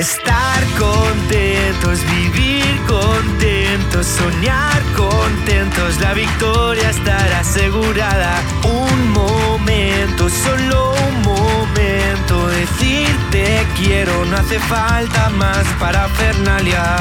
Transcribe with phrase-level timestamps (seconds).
[0.00, 8.40] Estar contentos, vivir contentos, soñar contentos, la victoria estará asegurada.
[8.64, 16.96] Un momento, solo un momento, decirte quiero, no hace falta más para Fernalia.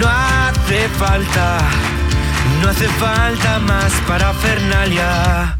[0.00, 1.58] No hace falta,
[2.62, 5.58] no hace falta más para Fernalia.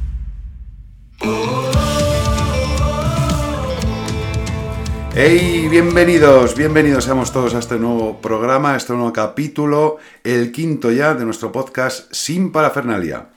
[5.14, 10.90] Hey, bienvenidos, bienvenidos seamos todos a este nuevo programa, a este nuevo capítulo, el quinto
[10.90, 13.28] ya de nuestro podcast Sin Parafernalia.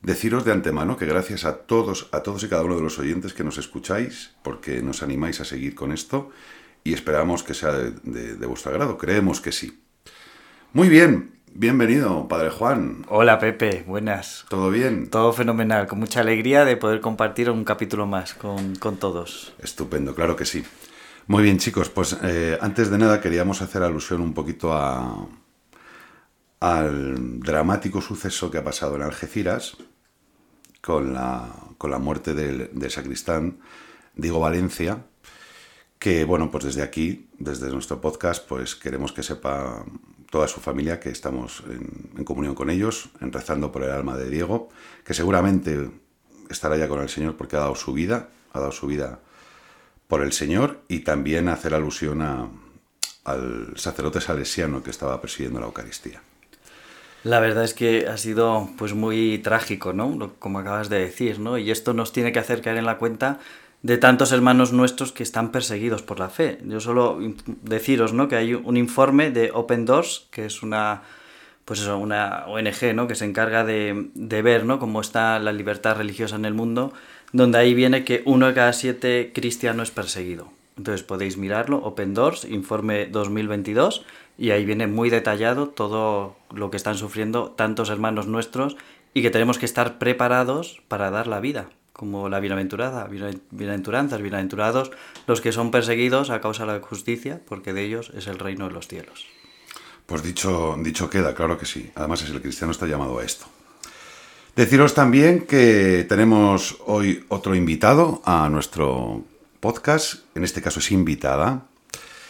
[0.00, 3.34] Deciros de antemano que gracias a todos, a todos y cada uno de los oyentes
[3.34, 6.30] que nos escucháis, porque nos animáis a seguir con esto
[6.84, 9.82] y esperamos que sea de, de- de vuestro agrado, creemos que sí.
[10.72, 13.04] Muy bien, bienvenido, Padre Juan.
[13.08, 14.44] Hola Pepe, buenas.
[14.48, 15.10] ¿Todo bien?
[15.10, 19.54] Todo fenomenal, con mucha alegría de poder compartir un capítulo más con, con todos.
[19.58, 20.64] Estupendo, claro que sí.
[21.26, 25.28] Muy bien, chicos, pues eh, antes de nada queríamos hacer alusión un poquito a,
[26.60, 29.76] al dramático suceso que ha pasado en Algeciras
[30.80, 33.58] con la, con la muerte del, del sacristán
[34.14, 35.04] Diego Valencia,
[35.98, 39.84] que bueno, pues desde aquí, desde nuestro podcast, pues queremos que sepa
[40.30, 44.16] toda su familia que estamos en, en comunión con ellos, en rezando por el alma
[44.16, 44.68] de Diego,
[45.04, 45.90] que seguramente
[46.50, 49.20] estará ya con el Señor porque ha dado su vida, ha dado su vida
[50.06, 52.48] por el Señor y también hacer alusión a-
[53.24, 56.22] al sacerdote salesiano que estaba presidiendo la Eucaristía.
[57.24, 60.32] La verdad es que ha sido pues muy trágico, ¿no?
[60.38, 61.58] Como acabas de decir, ¿no?
[61.58, 63.38] Y esto nos tiene que hacer caer en la cuenta
[63.82, 66.58] de tantos hermanos nuestros que están perseguidos por la fe.
[66.64, 67.18] Yo solo
[67.62, 68.28] deciros, ¿no?
[68.28, 71.02] Que hay un informe de Open Doors, que es una
[71.64, 73.06] pues eso, una ONG, ¿no?
[73.06, 74.78] Que se encarga de, de ver, ¿no?
[74.78, 76.94] Cómo está la libertad religiosa en el mundo,
[77.32, 80.48] donde ahí viene que uno de cada siete cristianos es perseguido.
[80.78, 84.02] Entonces podéis mirarlo, Open Doors, informe 2022,
[84.38, 88.76] y ahí viene muy detallado todo lo que están sufriendo tantos hermanos nuestros
[89.12, 94.22] y que tenemos que estar preparados para dar la vida, como la bienaventurada, Bienaven- bienaventuranzas,
[94.22, 94.92] bienaventurados
[95.26, 98.68] los que son perseguidos a causa de la justicia, porque de ellos es el reino
[98.68, 99.26] de los cielos.
[100.06, 101.90] Pues dicho, dicho queda, claro que sí.
[101.96, 103.46] Además, es el cristiano está llamado a esto.
[104.54, 109.24] Deciros también que tenemos hoy otro invitado a nuestro
[109.58, 110.22] podcast.
[110.36, 111.64] En este caso es invitada.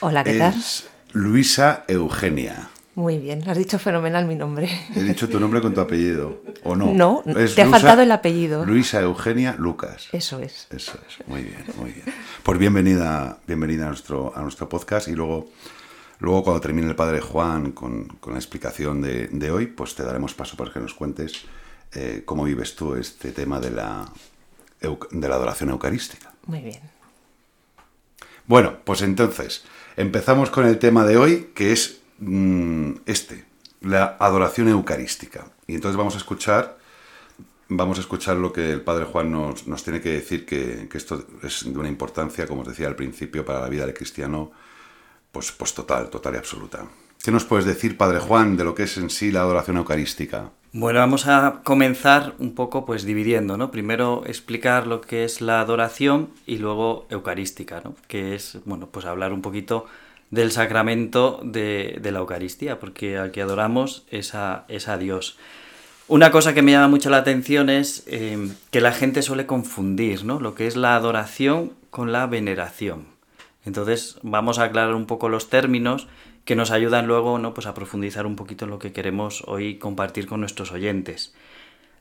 [0.01, 0.55] Hola, ¿qué tal?
[0.55, 2.71] Es Luisa Eugenia.
[2.99, 4.69] Muy bien, has dicho fenomenal mi nombre.
[4.97, 6.93] He dicho tu nombre con tu apellido, ¿o no?
[6.93, 8.67] No, Es te ha faltado el apellido.
[8.67, 10.09] Luisa Eugenia Lucas.
[10.11, 10.67] Eso es.
[10.71, 12.07] Eso es, muy bien, muy bien.
[12.43, 15.47] Pues bienvenida, bienvenida a nuestro, a nuestro podcast y luego,
[16.19, 20.03] luego cuando termine el Padre Juan con, con la explicación de, de hoy, pues te
[20.03, 21.45] daremos paso para que nos cuentes
[21.95, 24.11] eh, cómo vives tú este tema de la,
[24.81, 26.33] de la adoración eucarística.
[26.47, 26.81] Muy bien.
[28.49, 29.63] Bueno, pues entonces,
[29.97, 33.45] empezamos con el tema de hoy, que es mm, este,
[33.81, 35.47] la adoración eucarística.
[35.67, 36.79] Y entonces vamos a escuchar,
[37.69, 40.99] vamos a escuchar lo que el Padre Juan nos, nos tiene que decir, que, que
[40.99, 44.51] esto es de una importancia, como os decía al principio, para la vida del cristiano,
[45.33, 46.87] pues, pues total, total y absoluta.
[47.23, 50.51] ¿Qué nos puedes decir, Padre Juan, de lo que es en sí la adoración eucarística?
[50.73, 53.71] Bueno, vamos a comenzar un poco pues dividiendo, ¿no?
[53.71, 57.95] Primero explicar lo que es la adoración y luego eucarística, ¿no?
[58.07, 59.87] Que es, bueno, pues hablar un poquito
[60.31, 64.67] del sacramento de, la Eucaristía, porque al que adoramos es a,
[64.99, 65.39] Dios.
[66.07, 70.25] Una cosa que me llama mucho la atención es eh, que la gente suele confundir,
[70.25, 70.41] ¿no?
[70.41, 73.07] Lo que es la adoración con la veneración.
[73.65, 76.09] Entonces vamos a aclarar un poco los términos
[76.49, 77.53] que nos ayudan luego ¿no?
[77.53, 81.35] pues a profundizar un poquito en lo que queremos hoy compartir con nuestros oyentes.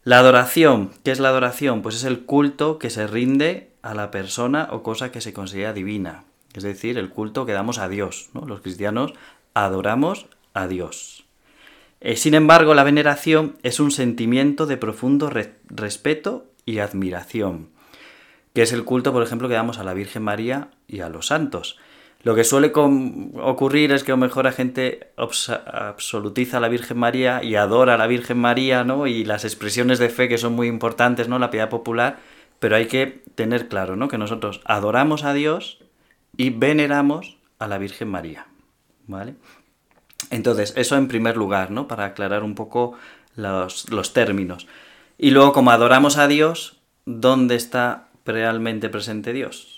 [0.05, 1.81] La adoración, ¿qué es la adoración?
[1.81, 5.73] Pues es el culto que se rinde a la persona o cosa que se considera
[5.73, 6.23] divina.
[6.53, 8.29] Es decir, el culto que damos a Dios.
[8.33, 8.41] ¿no?
[8.45, 9.13] Los cristianos
[9.53, 11.25] adoramos a Dios.
[11.99, 17.69] Eh, sin embargo, la veneración es un sentimiento de profundo re- respeto y admiración,
[18.53, 21.27] que es el culto, por ejemplo, que damos a la Virgen María y a los
[21.27, 21.77] santos.
[22.23, 26.97] Lo que suele ocurrir es que a lo mejor la gente absolutiza a la Virgen
[26.97, 29.07] María y adora a la Virgen María, ¿no?
[29.07, 31.39] Y las expresiones de fe que son muy importantes, ¿no?
[31.39, 32.17] La piedad popular,
[32.59, 34.07] pero hay que tener claro, ¿no?
[34.07, 35.79] Que nosotros adoramos a Dios
[36.37, 38.47] y veneramos a la Virgen María,
[39.07, 39.35] ¿vale?
[40.29, 41.87] Entonces, eso en primer lugar, ¿no?
[41.87, 42.93] Para aclarar un poco
[43.35, 44.67] los, los términos.
[45.17, 49.76] Y luego, como adoramos a Dios, ¿dónde está realmente presente Dios?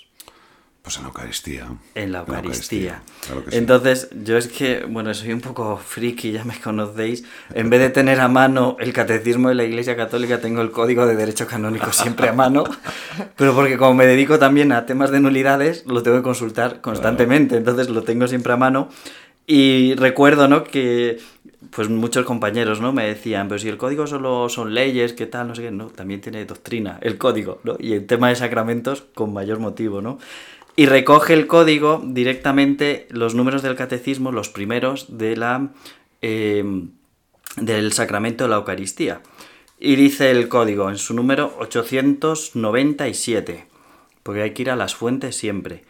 [0.82, 1.68] Pues en la Eucaristía.
[1.94, 3.02] En la Eucaristía.
[3.26, 3.56] claro que sí.
[3.58, 7.24] Entonces, yo es que, bueno, soy un poco friki, ya me conocéis.
[7.54, 11.06] En vez de tener a mano el catecismo de la Iglesia Católica, tengo el código
[11.06, 12.64] de derecho canónico siempre a mano.
[13.36, 17.56] Pero porque como me dedico también a temas de nulidades, lo tengo que consultar constantemente.
[17.56, 18.88] Entonces lo tengo siempre a mano.
[19.46, 20.64] Y recuerdo, ¿no?
[20.64, 21.18] Que
[21.70, 22.92] pues muchos compañeros, ¿no?
[22.92, 25.48] Me decían, pero si el código solo son leyes, ¿qué tal?
[25.48, 27.76] No sé qué, no, también tiene doctrina, el código, ¿no?
[27.78, 30.18] Y el tema de sacramentos con mayor motivo, ¿no?
[30.80, 35.74] Y recoge el código directamente los números del catecismo, los primeros de la,
[36.22, 36.64] eh,
[37.56, 39.20] del sacramento de la Eucaristía.
[39.78, 43.66] Y dice el código en su número 897,
[44.22, 45.84] porque hay que ir a las fuentes siempre.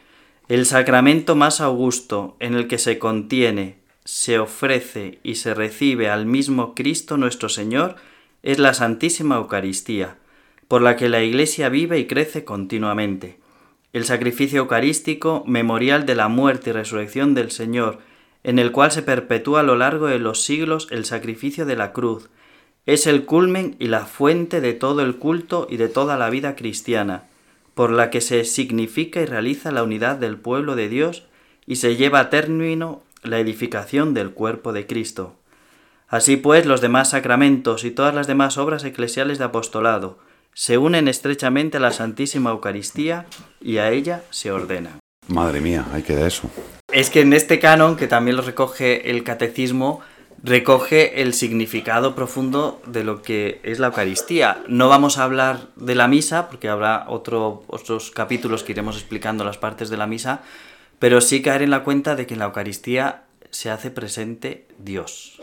[0.48, 6.26] El sacramento más augusto en el que se contiene, se ofrece y se recibe al
[6.26, 7.94] mismo Cristo nuestro Señor
[8.42, 10.16] es la Santísima Eucaristía,
[10.66, 13.39] por la que la Iglesia vive y crece continuamente.
[13.92, 17.98] El sacrificio eucarístico, memorial de la muerte y resurrección del Señor,
[18.44, 21.92] en el cual se perpetúa a lo largo de los siglos el sacrificio de la
[21.92, 22.30] cruz,
[22.86, 26.56] es el culmen y la fuente de todo el culto y de toda la vida
[26.56, 27.24] cristiana,
[27.74, 31.24] por la que se significa y realiza la unidad del pueblo de Dios
[31.66, 35.34] y se lleva a término la edificación del cuerpo de Cristo.
[36.08, 40.18] Así pues, los demás sacramentos y todas las demás obras eclesiales de apostolado
[40.54, 43.26] se unen estrechamente a la Santísima Eucaristía
[43.60, 44.98] y a ella se ordenan.
[45.28, 46.50] Madre mía, hay que de eso.
[46.92, 50.00] Es que en este canon, que también lo recoge el catecismo,
[50.42, 54.62] recoge el significado profundo de lo que es la Eucaristía.
[54.68, 59.44] No vamos a hablar de la misa, porque habrá otro, otros capítulos que iremos explicando
[59.44, 60.42] las partes de la misa,
[60.98, 65.39] pero sí caer en la cuenta de que en la Eucaristía se hace presente Dios.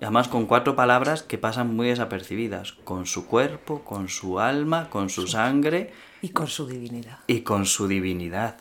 [0.00, 5.08] Además con cuatro palabras que pasan muy desapercibidas, con su cuerpo, con su alma, con
[5.08, 7.18] su sangre Y con su divinidad.
[7.26, 8.56] y con su divinidad.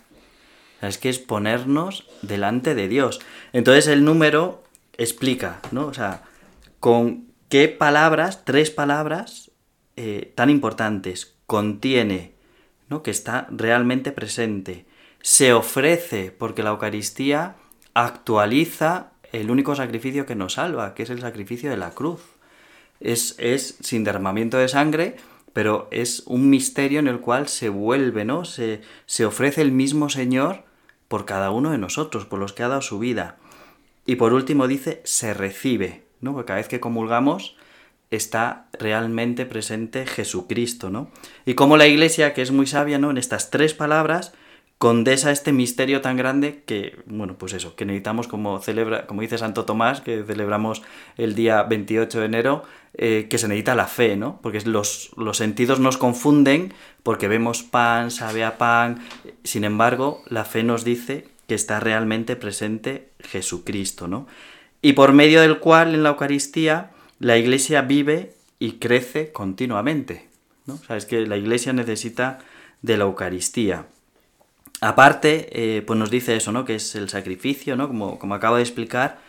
[0.77, 3.19] O sea, es que es ponernos delante de Dios.
[3.53, 4.63] Entonces el número
[4.97, 5.87] explica, ¿no?
[5.87, 6.23] O sea,
[6.79, 9.51] con qué palabras, tres palabras
[9.97, 12.35] eh, tan importantes, contiene,
[12.89, 13.03] ¿no?
[13.03, 14.85] Que está realmente presente.
[15.21, 17.55] Se ofrece, porque la Eucaristía
[17.93, 22.21] actualiza el único sacrificio que nos salva, que es el sacrificio de la cruz.
[22.99, 25.15] Es, es sin derramamiento de sangre,
[25.53, 28.45] pero es un misterio en el cual se vuelve, ¿no?
[28.45, 30.63] Se, se ofrece el mismo Señor
[31.07, 33.37] por cada uno de nosotros, por los que ha dado su vida.
[34.05, 36.33] Y por último dice, se recibe, ¿no?
[36.33, 37.55] Porque cada vez que comulgamos
[38.11, 41.09] está realmente presente Jesucristo, ¿no?
[41.45, 43.11] Y como la Iglesia, que es muy sabia, ¿no?
[43.11, 44.33] En estas tres palabras
[44.85, 49.39] condensa este misterio tan grande que, bueno, pues eso, que necesitamos como celebra, como dice
[49.39, 50.83] Santo Tomás, que celebramos
[51.17, 54.39] el día 28 de enero, eh, que se necesita la fe, ¿no?
[54.43, 56.71] Porque los, los sentidos nos confunden
[57.01, 59.03] porque vemos pan, sabe a pan,
[59.43, 64.27] sin embargo, la fe nos dice que está realmente presente Jesucristo, ¿no?
[64.83, 70.27] Y por medio del cual en la Eucaristía la Iglesia vive y crece continuamente,
[70.67, 70.79] ¿no?
[70.87, 72.37] O es que la Iglesia necesita
[72.83, 73.87] de la Eucaristía.
[74.81, 76.65] Aparte, eh, pues nos dice eso, ¿no?
[76.65, 77.87] Que es el sacrificio, ¿no?
[77.87, 79.19] Como, como acabo de explicar,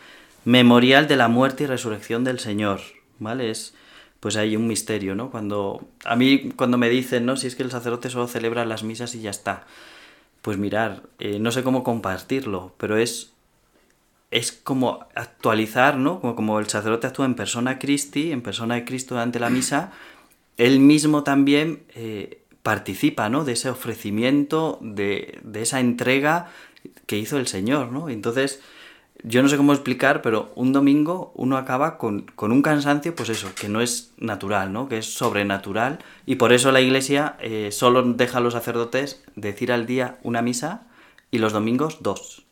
[0.45, 2.81] memorial de la muerte y resurrección del Señor,
[3.19, 3.49] ¿vale?
[3.49, 3.73] Es,
[4.19, 5.29] pues hay un misterio, ¿no?
[5.31, 7.37] Cuando, a mí, cuando me dicen, ¿no?
[7.37, 9.65] Si es que el sacerdote solo celebra las misas y ya está.
[10.41, 13.33] Pues mirar, eh, no sé cómo compartirlo, pero es,
[14.31, 16.19] es como actualizar, ¿no?
[16.19, 19.91] Como, como el sacerdote actúa en persona Christi, en persona de Cristo durante la misa,
[20.57, 23.45] él mismo también eh, participa, ¿no?
[23.45, 26.49] De ese ofrecimiento, de, de, esa entrega
[27.05, 28.09] que hizo el Señor, ¿no?
[28.09, 28.59] Entonces,
[29.23, 33.29] yo no sé cómo explicar, pero un domingo uno acaba con, con, un cansancio, pues
[33.29, 34.89] eso, que no es natural, ¿no?
[34.89, 35.99] Que es sobrenatural.
[36.25, 40.41] Y por eso la Iglesia eh, solo deja a los sacerdotes decir al día una
[40.41, 40.87] misa
[41.31, 42.46] y los domingos dos.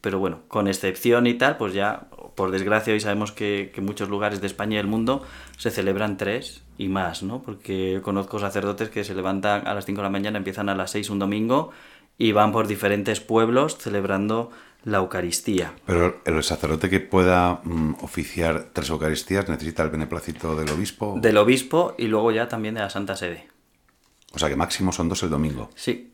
[0.00, 4.08] Pero bueno, con excepción y tal, pues ya, por desgracia, hoy sabemos que, que muchos
[4.08, 5.24] lugares de España y del mundo
[5.56, 7.42] se celebran tres y más, ¿no?
[7.42, 10.92] Porque conozco sacerdotes que se levantan a las 5 de la mañana, empiezan a las
[10.92, 11.70] 6 un domingo
[12.16, 14.50] y van por diferentes pueblos celebrando
[14.84, 15.74] la Eucaristía.
[15.86, 21.16] Pero el sacerdote que pueda mm, oficiar tres Eucaristías necesita el beneplácito del obispo.
[21.20, 23.48] Del obispo y luego ya también de la Santa Sede.
[24.32, 25.70] O sea que máximo son dos el domingo.
[25.74, 26.12] Sí.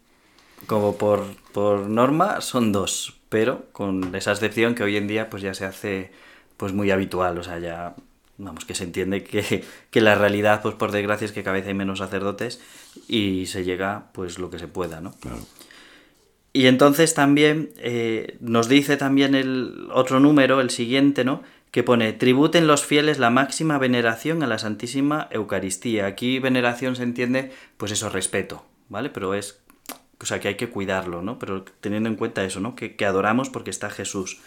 [0.66, 5.42] Como por, por norma son dos, pero con esa excepción que hoy en día pues
[5.42, 6.12] ya se hace
[6.56, 7.96] pues muy habitual, o sea, ya
[8.38, 11.66] vamos, que se entiende que, que, la realidad, pues por desgracia, es que cada vez
[11.66, 12.60] hay menos sacerdotes
[13.08, 15.16] y se llega pues lo que se pueda, ¿no?
[15.18, 15.38] Claro.
[16.52, 21.42] Y entonces también eh, nos dice también el otro número, el siguiente, ¿no?
[21.72, 26.06] Que pone, tributen los fieles la máxima veneración a la Santísima Eucaristía.
[26.06, 29.10] Aquí veneración se entiende, pues eso, respeto, ¿vale?
[29.10, 29.63] Pero es
[30.20, 31.38] o sea, que hay que cuidarlo, ¿no?
[31.38, 32.74] Pero teniendo en cuenta eso, ¿no?
[32.74, 34.40] Que, que adoramos porque está Jesús.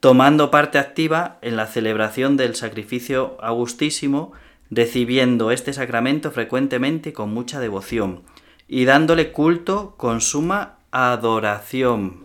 [0.00, 4.32] Tomando parte activa en la celebración del sacrificio augustísimo,
[4.70, 8.22] recibiendo este sacramento frecuentemente con mucha devoción
[8.68, 12.24] y dándole culto con suma adoración.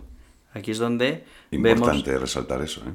[0.54, 2.22] Aquí es donde Importante vemos...
[2.22, 2.92] resaltar eso, ¿eh?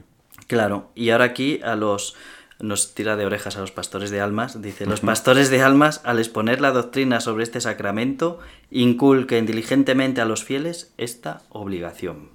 [0.47, 2.15] Claro, y ahora aquí a los
[2.61, 6.19] nos tira de orejas a los pastores de almas, dice, los pastores de almas al
[6.19, 8.39] exponer la doctrina sobre este sacramento
[8.69, 12.29] inculquen diligentemente a los fieles esta obligación.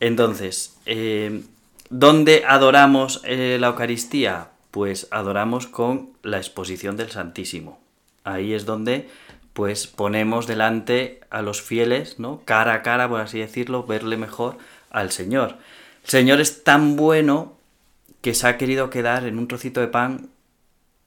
[0.00, 1.42] Entonces, eh,
[1.88, 4.48] ¿dónde adoramos eh, la Eucaristía?
[4.70, 7.80] Pues adoramos con la exposición del Santísimo.
[8.24, 9.08] Ahí es donde
[9.52, 12.42] pues ponemos delante a los fieles, ¿no?
[12.44, 14.56] Cara a cara, por así decirlo, verle mejor
[14.90, 15.56] al Señor.
[16.04, 17.59] El Señor es tan bueno
[18.20, 20.30] que se ha querido quedar en un trocito de pan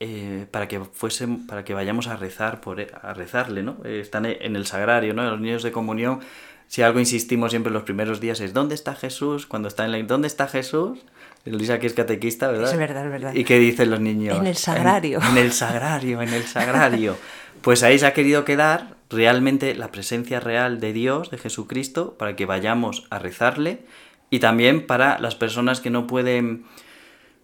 [0.00, 3.78] eh, para que fuesen, para que vayamos a rezar por a rezarle, ¿no?
[3.84, 5.22] Eh, están en el sagrario, ¿no?
[5.30, 6.20] Los niños de comunión,
[6.66, 9.46] si algo insistimos siempre en los primeros días es ¿dónde está Jesús?
[9.46, 10.98] Cuando está en la ¿dónde está Jesús?
[11.44, 12.72] Luisa que es catequista, ¿verdad?
[12.72, 13.34] Es verdad, es verdad.
[13.34, 14.38] ¿Y qué dicen los niños?
[14.38, 15.20] En el sagrario.
[15.20, 17.16] En, en el sagrario, en el sagrario.
[17.60, 22.34] Pues ahí se ha querido quedar realmente la presencia real de Dios, de Jesucristo, para
[22.34, 23.84] que vayamos a rezarle
[24.30, 26.64] y también para las personas que no pueden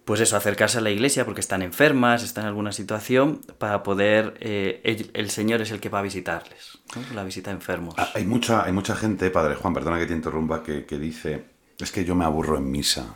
[0.05, 4.35] pues eso, acercarse a la iglesia porque están enfermas, están en alguna situación, para poder,
[4.41, 6.79] eh, el, Señor es el que va a visitarles,
[7.15, 7.95] la visita a enfermos.
[7.97, 11.45] Ah, hay mucha, hay mucha gente, Padre Juan, perdona que te interrumpa, que, que dice,
[11.79, 13.15] es que yo me aburro en misa,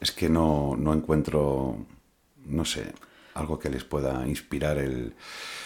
[0.00, 1.76] es que no, no encuentro,
[2.46, 2.92] no sé,
[3.34, 5.14] algo que les pueda inspirar el...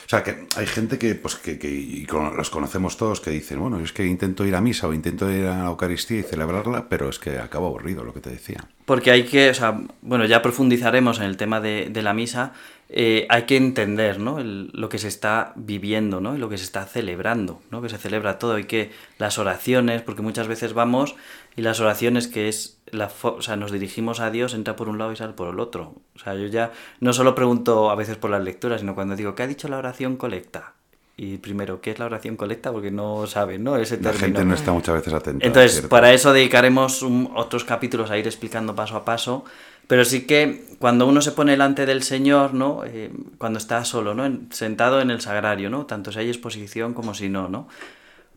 [0.06, 3.60] O sea, que hay gente que, pues, que, que y los conocemos todos, que dicen,
[3.60, 6.88] bueno, es que intento ir a misa o intento ir a la Eucaristía y celebrarla,
[6.88, 8.66] pero es que acabo aburrido, lo que te decía.
[8.84, 12.52] Porque hay que, o sea, bueno, ya profundizaremos en el tema de, de la misa,
[12.90, 14.38] eh, hay que entender ¿no?
[14.40, 16.36] Lo que se está viviendo ¿no?
[16.36, 17.80] y lo que se está celebrando, ¿no?
[17.80, 21.16] que se celebra todo y que las oraciones, porque muchas veces vamos
[21.56, 24.98] y las oraciones que es, la o sea, nos dirigimos a Dios, entra por un
[24.98, 25.94] lado y sale por el otro.
[26.16, 29.34] O sea, yo ya no solo pregunto a veces por las lecturas, sino cuando digo,
[29.34, 30.72] ¿qué ha dicho la oración colecta?
[31.16, 32.72] Y primero, ¿qué es la oración colecta?
[32.72, 33.76] Porque no saben, ¿no?
[33.76, 35.46] Ese La gente no está muchas veces atenta.
[35.46, 35.88] Entonces, ¿cierto?
[35.88, 39.44] para eso dedicaremos un, otros capítulos a ir explicando paso a paso.
[39.86, 42.82] Pero sí que cuando uno se pone delante del Señor, ¿no?
[42.84, 44.24] Eh, cuando está solo, ¿no?
[44.24, 45.86] En, sentado en el sagrario, ¿no?
[45.86, 47.68] Tanto si hay exposición como si no, ¿no?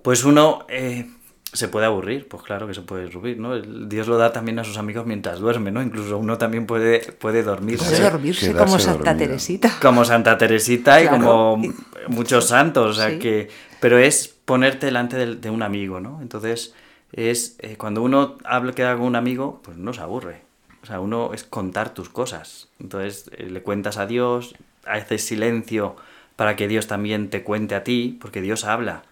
[0.04, 1.10] Pues uno eh,
[1.58, 3.54] se puede aburrir, pues claro que se puede aburrir, ¿no?
[3.56, 5.82] El Dios lo da también a sus amigos mientras duerme, ¿no?
[5.82, 7.86] Incluso uno también puede, puede dormirse.
[7.86, 9.28] Puede dormirse quedarse como Santa dormido.
[9.28, 9.74] Teresita.
[9.82, 11.62] Como Santa Teresita y como
[12.08, 13.20] muchos santos, o sea Sí.
[13.20, 13.50] que...
[13.80, 16.20] Pero es ponerte delante del- de, un amigo, ¿no?
[16.22, 16.74] Entonces,
[17.12, 20.42] es eh, cuando uno habla, queda con un amigo, pues no se aburre.
[20.82, 22.70] O sea, uno es contar tus cosas.
[22.80, 25.96] Entonces, eh, le cuentas a Dios, haces silencio
[26.36, 29.04] para que Dios también te cuente a ti, porque Dios habla.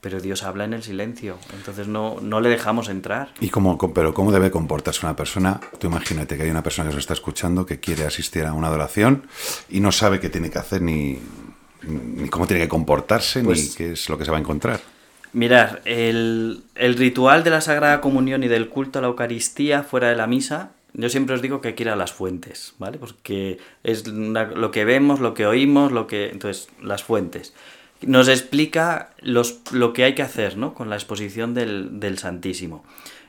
[0.00, 1.36] Pero Dios habla en el silencio.
[1.54, 3.34] Entonces no, no le dejamos entrar.
[3.40, 5.60] ¿Y cómo, pero cómo debe comportarse una persona?
[5.78, 8.68] Tú imagínate que hay una persona que nos está escuchando que quiere asistir a una
[8.68, 9.26] adoración
[9.68, 11.18] y no sabe qué tiene que hacer ni,
[11.82, 14.80] ni cómo tiene que comportarse Pues- ni qué es lo que se va a encontrar.
[15.32, 20.08] Mirar, el, el ritual de la Sagrada Comunión y del culto a la Eucaristía fuera
[20.08, 22.98] de la misa, yo siempre os digo que hay que ir a las fuentes, ¿vale?
[22.98, 26.30] Porque es lo que vemos, lo que oímos, lo que...
[26.30, 27.52] Entonces, las fuentes.
[28.02, 30.74] Nos explica los, lo que hay que hacer, ¿no?
[30.74, 32.84] Con la exposición del, del Santísimo.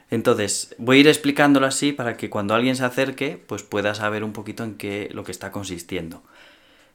[0.10, 4.24] Entonces, voy a ir explicándolo así para que cuando alguien se acerque, pues pueda saber
[4.24, 6.22] un poquito en qué lo que está consistiendo.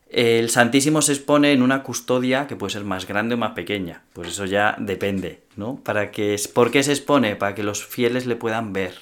[0.08, 4.02] El Santísimo se expone en una custodia que puede ser más grande o más pequeña.
[4.12, 5.76] Pues eso ya depende, ¿no?
[5.82, 7.36] Para que, ¿Por qué se expone?
[7.36, 8.94] Para que los fieles le puedan ver,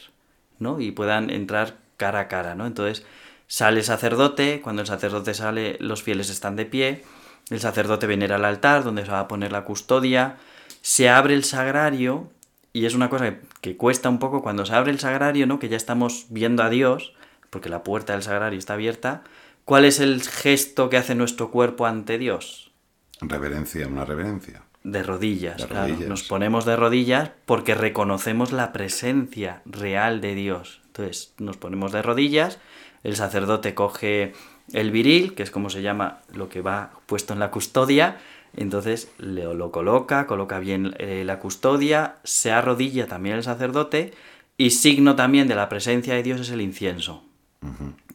[0.59, 0.81] ¿no?
[0.81, 2.67] Y puedan entrar cara a cara, ¿no?
[2.67, 3.05] Entonces
[3.49, 7.05] sale el sacerdote, cuando el sacerdote sale los fieles están de pie,
[7.51, 10.37] el sacerdote venera al altar donde se va a poner la custodia,
[10.81, 12.31] se abre el sagrario
[12.73, 15.59] y es una cosa que, que cuesta un poco cuando se abre el sagrario, ¿no?
[15.59, 17.15] Que ya estamos viendo a Dios,
[17.51, 19.23] porque la puerta del sagrario está abierta.
[19.65, 22.73] ¿Cuál es el gesto que hace nuestro cuerpo ante Dios?
[23.21, 24.63] Reverencia, una reverencia.
[24.83, 25.89] De rodillas, De claro.
[25.89, 26.09] rodillas.
[26.09, 30.83] Nos ponemos de rodillas porque reconocemos la presencia real de Dios.
[30.87, 32.59] Entonces, nos ponemos de rodillas,
[33.03, 34.35] el sacerdote coge
[34.73, 38.19] el viril, que es como se llama lo que va puesto en la custodia,
[38.57, 44.15] entonces le, lo coloca, coloca bien eh, la custodia, se arrodilla también el sacerdote
[44.57, 47.25] y signo también de la presencia de Dios es el incienso.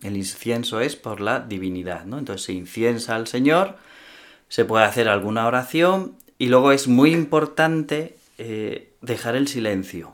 [0.03, 2.19] El incienso es por la divinidad, ¿no?
[2.19, 3.77] Entonces se inciensa al Señor,
[4.47, 10.13] se puede hacer alguna oración y luego es muy importante eh, dejar el silencio.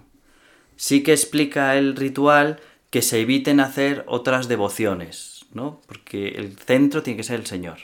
[0.77, 5.81] Sí que explica el ritual que se eviten hacer otras devociones, ¿no?
[5.87, 7.77] Porque el centro tiene que ser el Señor.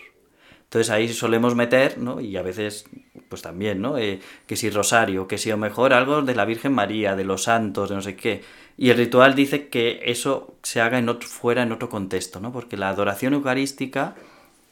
[0.66, 2.22] Entonces ahí solemos meter, ¿no?
[2.22, 2.86] Y a veces,
[3.28, 3.98] pues también, ¿no?
[3.98, 7.44] Eh, que si rosario, que si o mejor algo de la Virgen María, de los
[7.44, 8.42] santos, de no sé qué.
[8.78, 12.54] Y el ritual dice que eso se haga en otro, fuera en otro contexto, ¿no?
[12.54, 14.16] Porque la adoración eucarística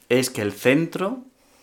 [0.07, 1.19] es que el centro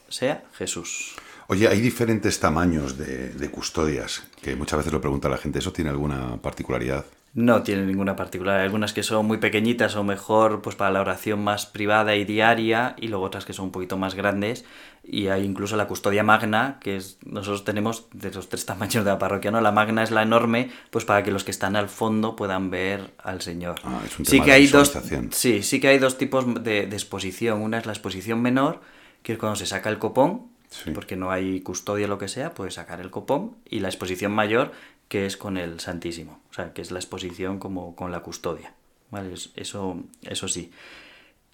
[0.09, 1.14] sea Jesús.
[1.49, 5.61] Oye, hay diferentes tamaños de, de custodias, que muchas veces lo pregunta la gente.
[5.61, 7.07] ¿Eso tiene alguna particularidad?
[7.37, 8.59] No tiene ninguna particular.
[8.61, 12.25] Hay algunas que son muy pequeñitas o mejor pues para la oración más privada y
[12.25, 14.64] diaria y luego otras que son un poquito más grandes
[15.05, 19.11] y hay incluso la custodia magna que es nosotros tenemos de los tres tamaños de
[19.11, 19.61] la parroquia, ¿no?
[19.61, 23.12] La magna es la enorme pues para que los que están al fondo puedan ver
[23.19, 23.81] al Señor.
[23.85, 24.99] Ah, es un sí tema que de hay dos
[25.33, 27.61] sí, sí que hay dos tipos de, de exposición.
[27.61, 28.81] Una es la exposición menor,
[29.23, 30.90] que es cuando se saca el copón Sí.
[30.90, 34.33] porque no hay custodia o lo que sea, puedes sacar el copón y la exposición
[34.33, 34.73] mayor
[35.08, 38.75] que es con el Santísimo, o sea, que es la exposición como con la custodia,
[39.10, 39.32] ¿vale?
[39.34, 40.70] Es- Eso, eso sí.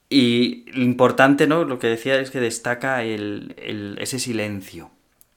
[0.08, 1.64] Y lo importante, ¿no?
[1.64, 4.90] Lo que decía es que destaca el, el- ese silencio,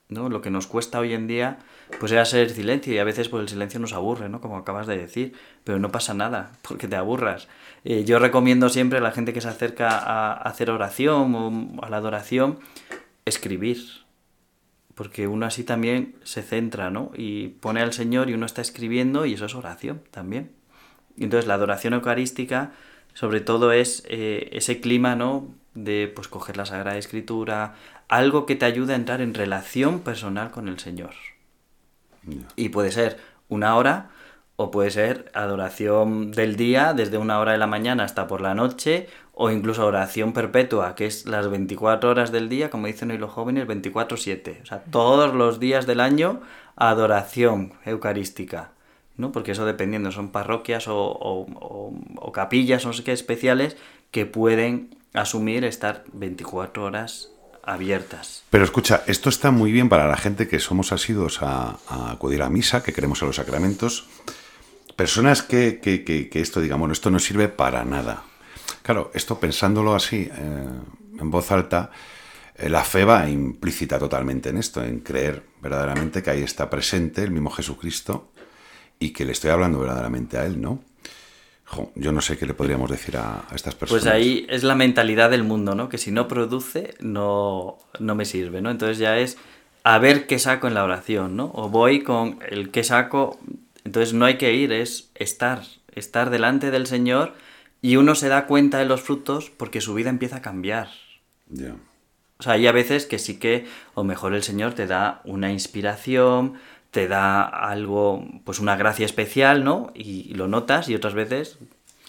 [0.08, 0.28] ¿no?
[0.28, 1.58] Lo que nos cuesta hoy en día,
[1.98, 4.40] pues era ser silencio y a veces pues el silencio nos aburre, ¿no?
[4.40, 5.32] Como acabas de decir,
[5.64, 7.48] pero no pasa nada porque te aburras.
[7.84, 11.88] Eh, yo recomiendo siempre a la gente que se acerca a hacer oración o a
[11.88, 12.58] la adoración,
[13.24, 13.78] escribir,
[14.96, 17.12] porque uno así también se centra, ¿no?
[17.14, 20.52] Y pone al Señor y uno está escribiendo y eso es oración también.
[21.18, 22.72] Entonces la adoración eucarística,
[23.12, 25.48] sobre todo, es eh, ese clima, ¿no?
[25.74, 27.74] De pues coger la Sagrada Escritura,
[28.08, 31.12] algo que te ayude a entrar en relación personal con el Señor.
[32.56, 34.08] Y puede ser una hora
[34.56, 38.54] o puede ser adoración del día desde una hora de la mañana hasta por la
[38.54, 43.18] noche o incluso oración perpetua, que es las 24 horas del día, como dicen hoy
[43.18, 44.62] los jóvenes, 24/7.
[44.62, 46.40] O sea, todos los días del año
[46.74, 48.70] adoración eucarística.
[49.18, 49.32] ¿no?
[49.32, 53.76] Porque eso dependiendo, son parroquias o, o- capillas o no sé qué especiales
[54.10, 57.30] que pueden asumir estar 24 horas
[57.62, 58.42] abiertas.
[58.50, 62.42] Pero escucha, esto está muy bien para la gente que somos asiduos a, a acudir
[62.42, 64.06] a misa, que creemos en los sacramentos.
[64.96, 68.22] Personas que, que- que- que esto, digamos, esto no sirve para nada.
[68.86, 70.68] Claro, esto pensándolo así, eh,
[71.18, 71.90] en voz alta,
[72.54, 77.24] eh, la fe va implícita totalmente en esto, en creer verdaderamente que ahí está presente
[77.24, 78.30] el mismo Jesucristo
[79.00, 80.84] y que le estoy hablando verdaderamente a Él, ¿no?
[81.64, 84.04] Jo, yo no sé qué le podríamos decir a, a estas personas.
[84.04, 85.88] Pues ahí es la mentalidad del mundo, ¿no?
[85.88, 88.70] Que si no produce, no, no me sirve, ¿no?
[88.70, 89.36] Entonces ya es
[89.82, 91.50] a ver qué saco en la oración, ¿no?
[91.54, 93.40] O voy con el qué saco.
[93.82, 97.34] Entonces no hay que ir, es estar, estar delante del Señor
[97.86, 100.88] y uno se da cuenta de los frutos porque su vida empieza a cambiar.
[101.48, 101.76] Ya.
[102.38, 105.52] O sea, hay a veces que sí que, o mejor el Señor te da una
[105.52, 106.54] inspiración,
[106.90, 109.92] te da algo, pues una gracia especial, ¿no?
[109.94, 111.58] Y, lo notas, y otras veces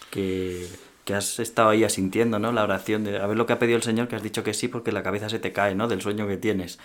[0.09, 0.65] que,
[1.05, 2.51] que has estado ahí asintiendo, ¿no?
[2.51, 4.55] La oración de a ver lo que ha pedido el Señor, que has dicho que
[4.55, 5.87] sí, porque la cabeza se te cae, ¿no?
[5.87, 6.79] Del sueño que tienes.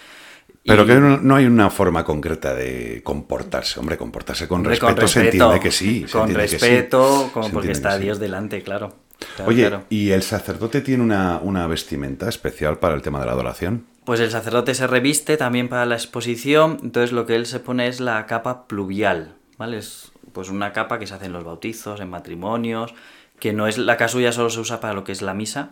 [0.65, 3.81] Pero que no, no hay una forma concreta de comportarse.
[3.81, 6.05] Hombre, comportarse con Hombre, respeto, con se entiende que sí.
[6.07, 8.05] se Con sí, respeto, como porque está sí.
[8.05, 8.95] Dios delante, claro.
[9.37, 9.85] Claro, Oye, claro.
[9.89, 13.87] ¿y el sacerdote tiene una, una vestimenta especial para el tema de la adoración?
[14.05, 17.87] Pues el sacerdote se reviste también para la exposición, entonces lo que él se pone
[17.87, 19.79] es la capa pluvial, ¿vale?
[19.79, 22.95] Es pues una capa que se hace en los bautizos, en matrimonios,
[23.39, 25.71] que no es la casulla solo se usa para lo que es la misa.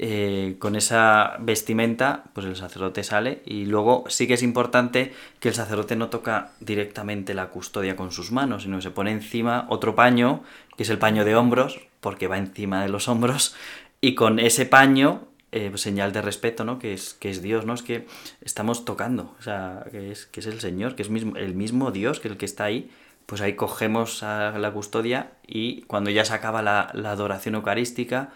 [0.00, 5.48] Eh, con esa vestimenta, pues el sacerdote sale y luego sí que es importante que
[5.48, 9.66] el sacerdote no toca directamente la custodia con sus manos, sino que se pone encima
[9.70, 10.44] otro paño,
[10.76, 13.56] que es el paño de hombros, porque va encima de los hombros,
[14.00, 16.78] y con ese paño eh, señal de respeto, ¿no?
[16.78, 17.74] Que es, que es Dios, ¿no?
[17.74, 18.06] Es que
[18.40, 21.90] estamos tocando, o sea, que es, que es el Señor, que es mismo, el mismo
[21.90, 22.88] Dios que el que está ahí,
[23.26, 28.30] pues ahí cogemos a la custodia y cuando ya se acaba la adoración eucarística,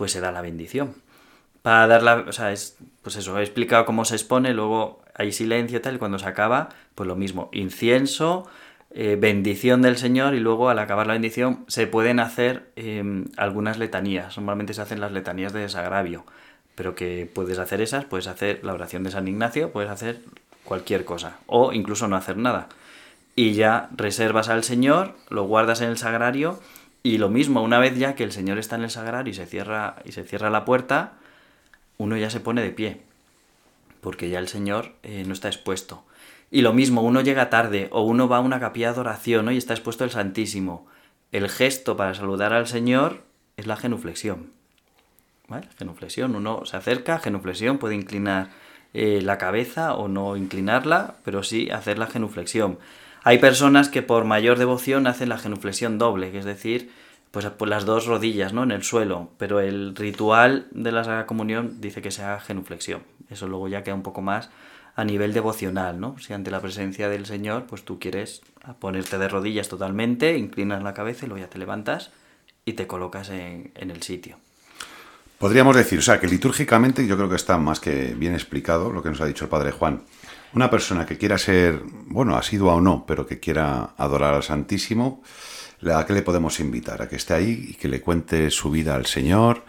[0.00, 0.94] pues se da la bendición.
[1.60, 5.30] Para dar la, o sea, es, pues eso, he explicado cómo se expone, luego hay
[5.30, 8.48] silencio tal, y cuando se acaba, pues lo mismo, incienso,
[8.94, 13.76] eh, bendición del Señor y luego al acabar la bendición se pueden hacer eh, algunas
[13.76, 14.38] letanías.
[14.38, 16.24] Normalmente se hacen las letanías de desagravio,
[16.76, 20.20] pero que puedes hacer esas, puedes hacer la oración de San Ignacio, puedes hacer
[20.64, 22.68] cualquier cosa o incluso no hacer nada.
[23.36, 26.58] Y ya reservas al Señor, lo guardas en el sagrario
[27.02, 29.46] y lo mismo, una vez ya que el Señor está en el sagrario y se
[29.46, 31.14] cierra, y se cierra la puerta,
[31.96, 33.00] uno ya se pone de pie,
[34.00, 36.04] porque ya el Señor eh, no está expuesto.
[36.50, 39.56] Y lo mismo, uno llega tarde o uno va a una capilla de oración y
[39.56, 40.86] está expuesto el Santísimo.
[41.32, 43.22] El gesto para saludar al Señor
[43.56, 44.50] es la genuflexión.
[45.46, 45.68] ¿Vale?
[45.78, 48.50] Genuflexión, uno se acerca, genuflexión, puede inclinar
[48.94, 52.78] eh, la cabeza o no inclinarla, pero sí hacer la genuflexión.
[53.22, 56.90] Hay personas que por mayor devoción hacen la genuflexión doble, que es decir,
[57.30, 58.62] pues, pues las dos rodillas ¿no?
[58.62, 63.02] en el suelo, pero el ritual de la Sagrada Comunión dice que sea genuflexión.
[63.28, 64.50] Eso luego ya queda un poco más
[64.96, 66.18] a nivel devocional, ¿no?
[66.18, 68.42] Si ante la presencia del Señor, pues tú quieres
[68.80, 72.10] ponerte de rodillas totalmente, inclinas la cabeza y luego ya te levantas
[72.64, 74.36] y te colocas en, en el sitio.
[75.38, 79.02] Podríamos decir, o sea, que litúrgicamente yo creo que está más que bien explicado lo
[79.02, 80.02] que nos ha dicho el Padre Juan.
[80.52, 85.22] Una persona que quiera ser, bueno, asidua o no, pero que quiera adorar al Santísimo,
[85.94, 87.02] ¿a qué le podemos invitar?
[87.02, 89.62] A que esté ahí y que le cuente su vida al Señor,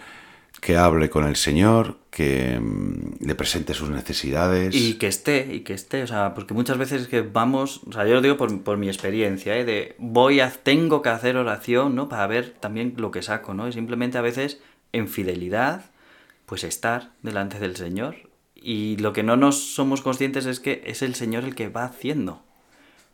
[0.60, 4.74] que hable con el Señor, que mm, le presente sus necesidades.
[4.74, 8.06] Y que esté, y que esté, o sea, porque muchas veces que vamos, o sea,
[8.06, 9.65] yo lo digo por, por mi experiencia, ¿eh?
[9.65, 12.10] de voy a, tengo que hacer oración, ¿no?
[12.10, 13.67] Para ver también lo que saco, ¿no?
[13.67, 14.60] Y simplemente a veces
[14.94, 15.86] en fidelidad,
[16.48, 18.31] pues estar delante del Señor
[18.62, 21.84] y lo que no nos somos conscientes es que es el Señor el que va
[21.84, 22.43] haciendo.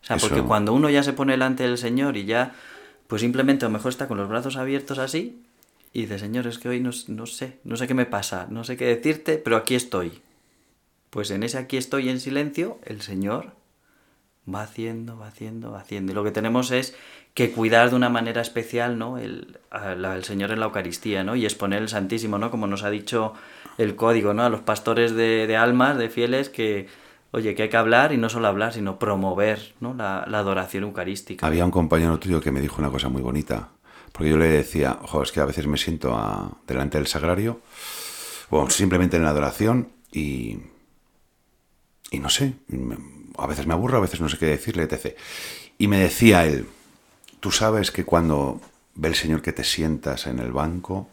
[0.02, 2.54] O sea, porque cuando uno ya se pone delante del Señor y ya,
[3.08, 5.42] pues simplemente a lo mejor está con los brazos abiertos así
[5.94, 8.64] y dice, Señor, es que hoy no, no sé, no sé qué me pasa, no
[8.64, 10.22] sé qué decirte, pero aquí estoy.
[11.10, 13.54] Pues en ese aquí estoy en silencio, el Señor
[14.54, 16.12] va haciendo, va haciendo, va haciendo.
[16.12, 16.96] Y lo que tenemos es
[17.34, 19.18] que cuidar de una manera especial ¿no?
[19.18, 21.36] el, al, Señor en la Eucaristía ¿no?
[21.36, 22.50] y exponer el Santísimo, ¿no?
[22.52, 23.34] como nos ha dicho
[23.78, 24.44] el código, ¿no?
[24.44, 26.88] a los pastores de, almas, de fieles, que,
[27.32, 29.94] oye, que hay que hablar y no solo hablar, sino promover ¿no?
[29.94, 31.46] la, adoración eucarística.
[31.46, 33.70] Había un compañero tuyo que me dijo una cosa muy bonita,
[34.12, 37.62] porque yo le decía, ojo, es que a veces me siento delante del sagrario,
[38.50, 40.58] o simplemente en la adoración, y,
[42.12, 42.54] y no sé,
[43.38, 45.16] a veces me aburro, a veces no sé qué decirle, etc.
[45.78, 46.68] Y me decía él,
[47.40, 48.60] Tú sabes que cuando
[48.96, 51.10] ve el Señor que te sientas en el banco,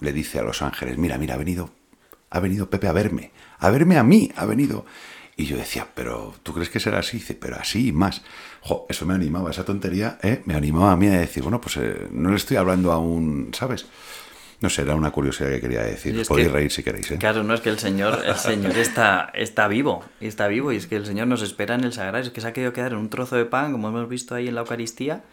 [0.00, 1.70] le dice a los ángeles, mira, mira, ha venido,
[2.30, 4.84] ha venido Pepe a verme, a verme a mí, ha venido.
[5.36, 7.18] Y yo decía, pero ¿tú crees que será así?
[7.18, 8.22] Dice, pero así y más.
[8.62, 10.42] Jo, eso me animaba, esa tontería, ¿eh?
[10.46, 13.50] me animaba a mí a decir, bueno, pues eh, no le estoy hablando a un,
[13.52, 13.86] ¿sabes?
[14.60, 16.26] No sé, era una curiosidad que quería decir.
[16.26, 17.10] Podéis reír si queréis.
[17.10, 17.18] ¿eh?
[17.18, 20.86] Claro, no es que el Señor, el Señor está, está vivo, está vivo, y es
[20.86, 22.98] que el Señor nos espera en el sagrario, es que se ha querido quedar en
[22.98, 25.24] un trozo de pan, como hemos visto ahí en la Eucaristía,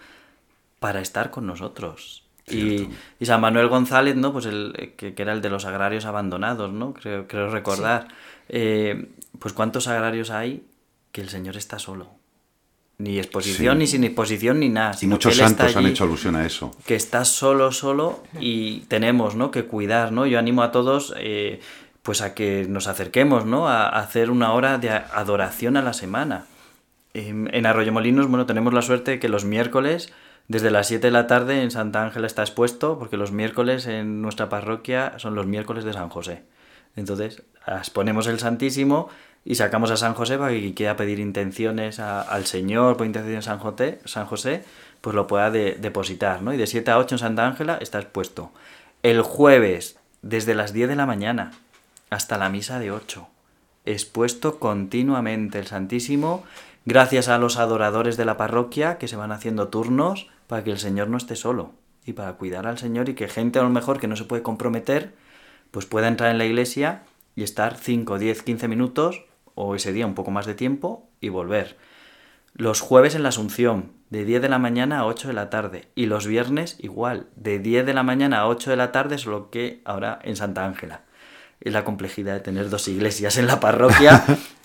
[0.80, 2.23] para estar con nosotros.
[2.50, 2.90] Y,
[3.22, 4.34] San Manuel González, ¿no?
[4.34, 6.94] Pues el, que, era el de los agrarios abandonados, ¿no?
[6.94, 8.08] Creo, creo recordar.
[8.50, 10.64] Eh, pues cuántos agrarios hay
[11.12, 12.10] que el Señor está solo.
[12.98, 14.96] Ni exposición, ni sin exposición, ni nada.
[15.02, 16.76] Y muchos santos han hecho alusión a eso.
[16.86, 19.52] Que está solo, solo y tenemos, ¿no?
[19.52, 20.26] Que cuidar, ¿no?
[20.26, 21.60] Yo animo a todos, eh,
[22.02, 23.68] pues a que nos acerquemos, ¿no?
[23.68, 26.46] A, hacer una hora de adoración a la semana.
[27.14, 30.14] En, en Arroyomolinos, bueno, tenemos la suerte de que los miércoles
[30.48, 34.22] desde las 7 de la tarde en Santa Ángela está expuesto, porque los miércoles en
[34.22, 36.44] nuestra parroquia son los miércoles de San José.
[36.96, 37.44] Entonces,
[37.94, 39.10] ponemos el Santísimo
[39.46, 43.50] y sacamos a San José para que quiera pedir intenciones al Señor por intenciones de
[43.50, 44.64] San José, San José
[45.02, 46.54] pues lo pueda depositar, ¿no?
[46.54, 48.54] Y de 7 a 8 en Santa Ángela está expuesto.
[49.02, 51.52] El jueves, desde las 10 de la mañana
[52.10, 53.28] hasta la misa de 8,
[53.86, 56.46] expuesto continuamente el Santísimo,
[56.86, 60.80] gracias a los adoradores de la parroquia que se van haciendo turnos para que el
[60.80, 61.72] Señor no esté solo
[62.06, 64.44] y para cuidar al Señor y que gente a lo mejor que no se puede
[64.44, 65.14] comprometer,
[65.72, 67.04] pues pueda entrar en la iglesia
[67.36, 71.30] y estar 5, 10, 15 minutos o ese día un poco más de tiempo y
[71.30, 71.78] volver.
[72.54, 75.88] Los jueves en la Asunción, de 10 de la mañana a 8 de la tarde.
[75.96, 79.50] Y los viernes igual, de 10 de la mañana a 8 de la tarde, solo
[79.50, 81.02] que ahora en Santa Ángela.
[81.62, 84.24] Es la complejidad de tener dos iglesias en la parroquia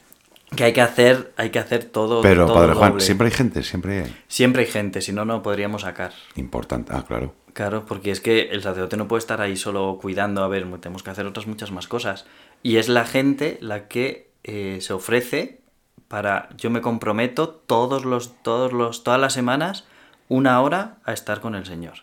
[0.59, 2.21] que hay que hacer, hay que hacer todo.
[2.21, 4.17] Pero, Padre Juan, siempre hay gente, siempre hay.
[4.27, 6.13] Siempre hay gente, si no, no podríamos sacar.
[6.35, 7.33] Importante, ah, claro.
[7.53, 11.05] Claro, porque es que el sacerdote no puede estar ahí solo cuidando, a ver, tenemos
[11.05, 12.27] que hacer otras muchas más cosas.
[12.65, 15.61] Y es la gente la que eh, se ofrece
[16.09, 19.85] para, yo me comprometo todos los, todos los, todas las semanas,
[20.29, 21.99] una hora a estar con el Señor.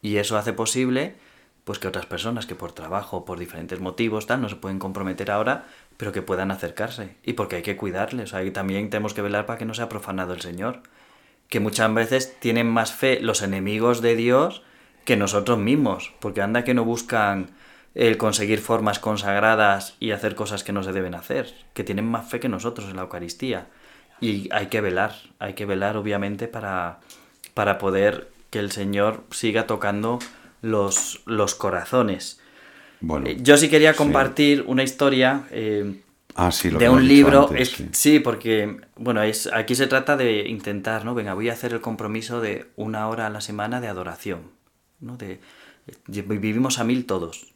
[0.00, 1.16] Y eso hace posible,
[1.64, 5.30] pues que otras personas que por trabajo, por diferentes motivos, tal, no se pueden comprometer
[5.30, 5.66] ahora,
[6.00, 7.14] pero que puedan acercarse.
[7.22, 8.32] Y porque hay que cuidarles.
[8.32, 10.80] O también tenemos que velar para que no sea profanado el Señor.
[11.50, 14.62] Que muchas veces tienen más fe los enemigos de Dios
[15.04, 16.14] que nosotros mismos.
[16.18, 17.50] Porque anda que no buscan
[17.94, 21.52] el conseguir formas consagradas y hacer cosas que no se deben hacer.
[21.74, 23.66] Que tienen más fe que nosotros en la Eucaristía.
[24.22, 25.14] Y hay que velar.
[25.38, 27.00] Hay que velar, obviamente, para,
[27.52, 30.18] para poder que el Señor siga tocando
[30.62, 32.39] los, los corazones.
[33.24, 36.00] Eh, yo sí quería compartir una historia eh,
[36.34, 37.48] ah, de un libro.
[37.92, 38.20] sí.
[38.20, 41.14] porque bueno, es, aquí se trata de intentar, ¿no?
[41.14, 44.50] Venga, voy a hacer el compromiso de una hora a la semana de adoración.
[45.00, 45.16] ¿no?
[45.16, 45.40] De,
[46.06, 47.52] vivimos a mil todos.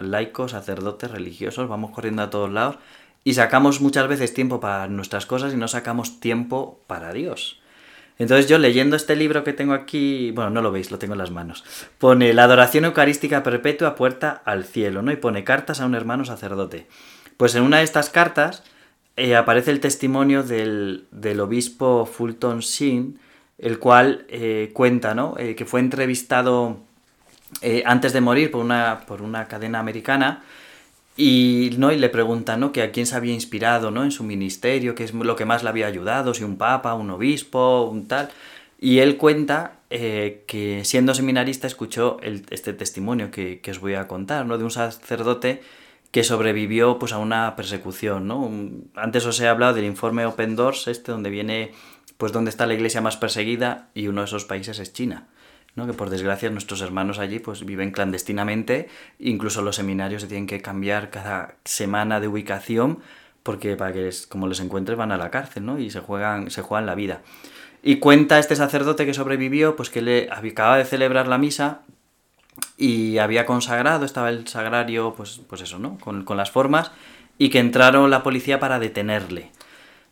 [0.00, 2.78] laicos, sacerdotes, religiosos, vamos corriendo a todos lados
[3.24, 7.60] y sacamos muchas veces tiempo para nuestras cosas y no sacamos tiempo para Dios.
[8.18, 11.18] Entonces yo leyendo este libro que tengo aquí, bueno, no lo veis, lo tengo en
[11.18, 11.64] las manos,
[11.98, 15.12] pone la adoración eucarística perpetua puerta al cielo, ¿no?
[15.12, 16.86] Y pone cartas a un hermano sacerdote.
[17.36, 18.62] Pues en una de estas cartas
[19.16, 23.18] eh, aparece el testimonio del, del obispo Fulton Sheen,
[23.58, 25.34] el cual eh, cuenta ¿no?
[25.38, 26.84] Eh, que fue entrevistado
[27.84, 28.60] antes de morir por
[29.22, 30.42] una cadena americana
[31.16, 31.92] y, ¿no?
[31.92, 32.72] y le preguntan ¿no?
[32.72, 34.04] que a quién se había inspirado ¿no?
[34.04, 37.10] en su ministerio, qué es lo que más le había ayudado, si un papa, un
[37.10, 38.28] obispo, un tal.
[38.78, 44.06] Y él cuenta eh, que siendo seminarista escuchó este testimonio que, que os voy a
[44.06, 44.58] contar, ¿no?
[44.58, 45.62] de un sacerdote
[46.10, 48.26] que sobrevivió pues, a una persecución.
[48.26, 48.50] ¿no?
[48.94, 51.72] Antes os he hablado del informe Open Doors, este, donde viene
[52.16, 55.26] pues dónde está la iglesia más perseguida y uno de esos países es China.
[55.76, 55.86] ¿No?
[55.86, 58.88] que por desgracia nuestros hermanos allí pues viven clandestinamente,
[59.20, 62.98] incluso los seminarios se tienen que cambiar cada semana de ubicación
[63.42, 65.78] porque para que les- como les encuentres van a la cárcel ¿no?
[65.78, 67.20] y se juegan, se juegan la vida.
[67.82, 71.82] Y cuenta este sacerdote que sobrevivió pues que le acaba de celebrar la misa
[72.76, 75.98] y había consagrado, estaba el sagrario, pues, pues eso, ¿no?
[75.98, 76.90] Con, con las formas,
[77.38, 79.50] y que entraron la policía para detenerle.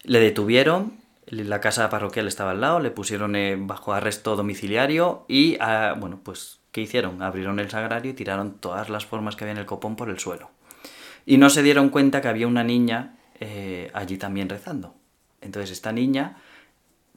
[0.03, 0.93] Le detuvieron,
[1.27, 6.21] la casa parroquial estaba al lado, le pusieron eh, bajo arresto domiciliario y, ah, bueno,
[6.23, 7.23] pues, ¿qué hicieron?
[7.23, 10.19] Abrieron el sagrario y tiraron todas las formas que había en el copón por el
[10.19, 10.51] suelo.
[11.27, 14.95] Y no se dieron cuenta que había una niña eh, allí también rezando.
[15.41, 16.37] Entonces esta niña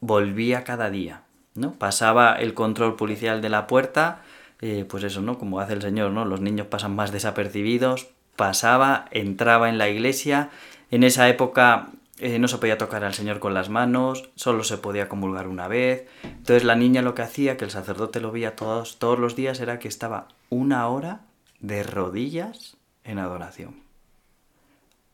[0.00, 1.22] volvía cada día,
[1.54, 1.72] ¿no?
[1.72, 4.22] Pasaba el control policial de la puerta,
[4.60, 5.38] eh, pues eso, ¿no?
[5.38, 6.24] Como hace el Señor, ¿no?
[6.24, 10.50] Los niños pasan más desapercibidos, pasaba, entraba en la iglesia,
[10.90, 14.78] en esa época eh, no se podía tocar al Señor con las manos, solo se
[14.78, 18.56] podía comulgar una vez, entonces la niña lo que hacía, que el sacerdote lo veía
[18.56, 21.22] todos, todos los días, era que estaba una hora
[21.60, 23.82] de rodillas en adoración.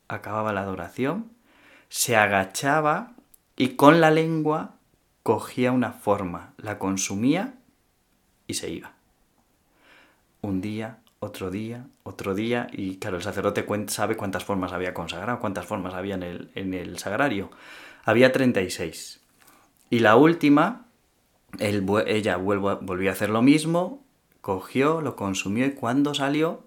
[0.08, 1.30] Acababa la adoración,
[1.88, 3.12] se agachaba
[3.56, 4.76] y con la lengua
[5.22, 7.54] cogía una forma, la consumía
[8.46, 8.92] y se iba.
[10.40, 15.38] Un día, otro día, otro día, y claro, el sacerdote sabe cuántas formas había consagrado,
[15.40, 17.50] cuántas formas había en el, en el sagrario.
[18.04, 19.20] Había 36.
[19.90, 20.86] Y la última,
[21.58, 24.04] él ella vuelvo- volvió a hacer lo mismo,
[24.40, 26.64] cogió, lo consumió y cuando salió,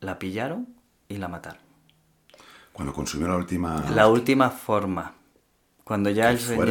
[0.00, 0.68] la pillaron
[1.08, 1.62] y la mataron.
[2.72, 3.84] Cuando consumió la última...
[3.94, 5.14] La última forma.
[5.84, 6.66] Cuando ya Qué el Señor...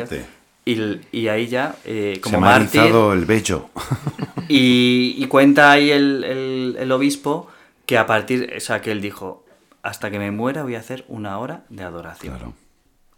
[0.66, 3.70] Y, y ahí ya, eh, Se como me ha mártir, erizado el vello.
[4.48, 7.50] y, y cuenta ahí el, el- el obispo
[7.86, 9.46] que a partir, o sea, que él dijo,
[9.82, 12.36] hasta que me muera voy a hacer una hora de adoración.
[12.38, 12.54] Claro.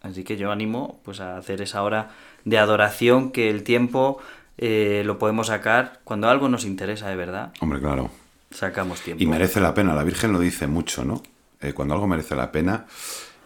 [0.01, 2.09] Así que yo animo pues a hacer esa hora
[2.45, 4.19] de adoración que el tiempo
[4.57, 7.53] eh, lo podemos sacar cuando algo nos interesa de verdad.
[7.59, 8.09] Hombre, claro.
[8.51, 9.21] Sacamos tiempo.
[9.23, 11.21] Y merece la pena, la Virgen lo dice mucho, ¿no?
[11.61, 12.85] Eh, cuando algo merece la pena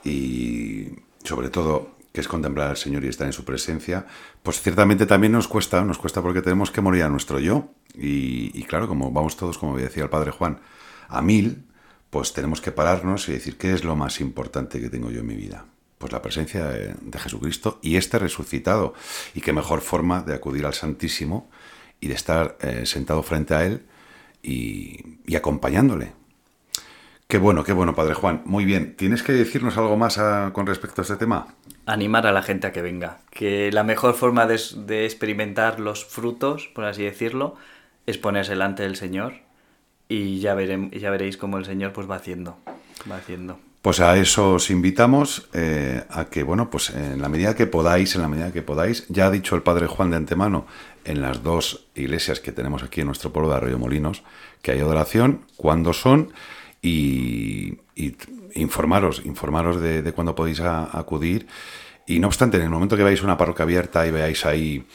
[0.04, 0.88] y
[1.24, 4.08] sobre todo que es contemplar al Señor y estar en su presencia,
[4.42, 7.70] pues ciertamente también nos cuesta, nos cuesta porque tenemos que morir a nuestro yo.
[7.94, 10.60] Y, claro, como vamos todos, como decía el Padre Juan,
[11.08, 11.66] a mil,
[12.10, 15.28] pues tenemos que pararnos y decir, ¿qué es lo más importante que tengo yo en
[15.28, 15.66] mi vida?
[15.98, 18.94] Pues la presencia de, Jesucristo y este resucitado.
[19.34, 21.50] Y qué mejor forma de acudir al Santísimo
[22.00, 23.86] y de estar eh, sentado frente a Él
[24.42, 26.19] y acompañándole.
[27.32, 28.42] Qué bueno, qué bueno, Padre Juan.
[28.46, 28.96] Muy bien.
[28.96, 31.54] ¿Tienes que decirnos algo más a- con respecto a este tema?
[31.86, 33.20] animar a la gente a que venga.
[33.32, 37.56] Que la mejor forma de, de experimentar los frutos, por así decirlo,
[38.08, 39.34] es ponerse delante del Señor
[40.08, 42.58] y ya, verem- ya veréis cómo el Señor pues va haciendo,
[43.12, 43.60] va haciendo.
[43.84, 48.14] Pues a eso os invitamos eh, a que, bueno, pues en la medida que podáis,
[48.16, 50.66] en la medida que podáis, ya ha dicho el Padre Juan de antemano
[51.06, 54.24] en las dos iglesias que tenemos aquí en nuestro pueblo de Arroyo Molinos,
[54.64, 56.32] que hay adoración, cuándo son
[56.82, 58.16] y, y
[58.56, 61.48] informaros, informaros de, de cuándo podéis a- acudir.
[62.08, 64.86] Y no obstante, en el momento que veáis una parroquia abierta y veáis ahí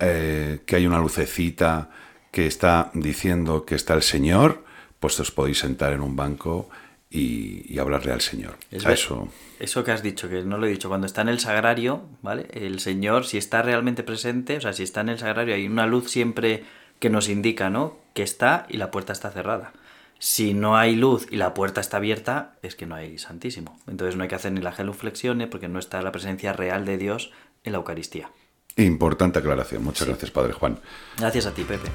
[0.00, 1.90] eh, que hay una lucecita
[2.32, 4.64] que está diciendo que está el Señor,
[4.98, 6.68] pues os podéis sentar en un banco
[7.10, 8.56] y, y hablarle al Señor.
[8.72, 9.28] Es A eso.
[9.60, 12.48] Eso que has dicho, que no lo he dicho, cuando está en el sagrario, ¿vale?
[12.52, 15.86] El Señor, si está realmente presente, o sea, si está en el sagrario, hay una
[15.86, 16.64] luz siempre
[16.98, 17.96] que nos indica, ¿no?
[18.14, 19.72] Que está y la puerta está cerrada.
[20.18, 23.78] Si no hay luz y la puerta está abierta, es que no hay Santísimo.
[23.86, 26.98] Entonces no hay que hacer ni la genuflexione porque no está la presencia real de
[26.98, 28.30] Dios en la Eucaristía.
[28.76, 29.84] Importante aclaración.
[29.84, 30.78] Muchas gracias, Padre Juan.
[31.18, 31.88] Gracias a ti, Pepe.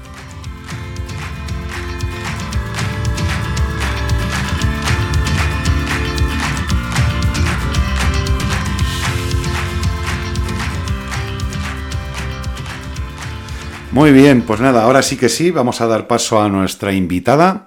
[13.92, 17.66] Muy bien, pues nada, ahora sí que sí, vamos a dar paso a nuestra invitada,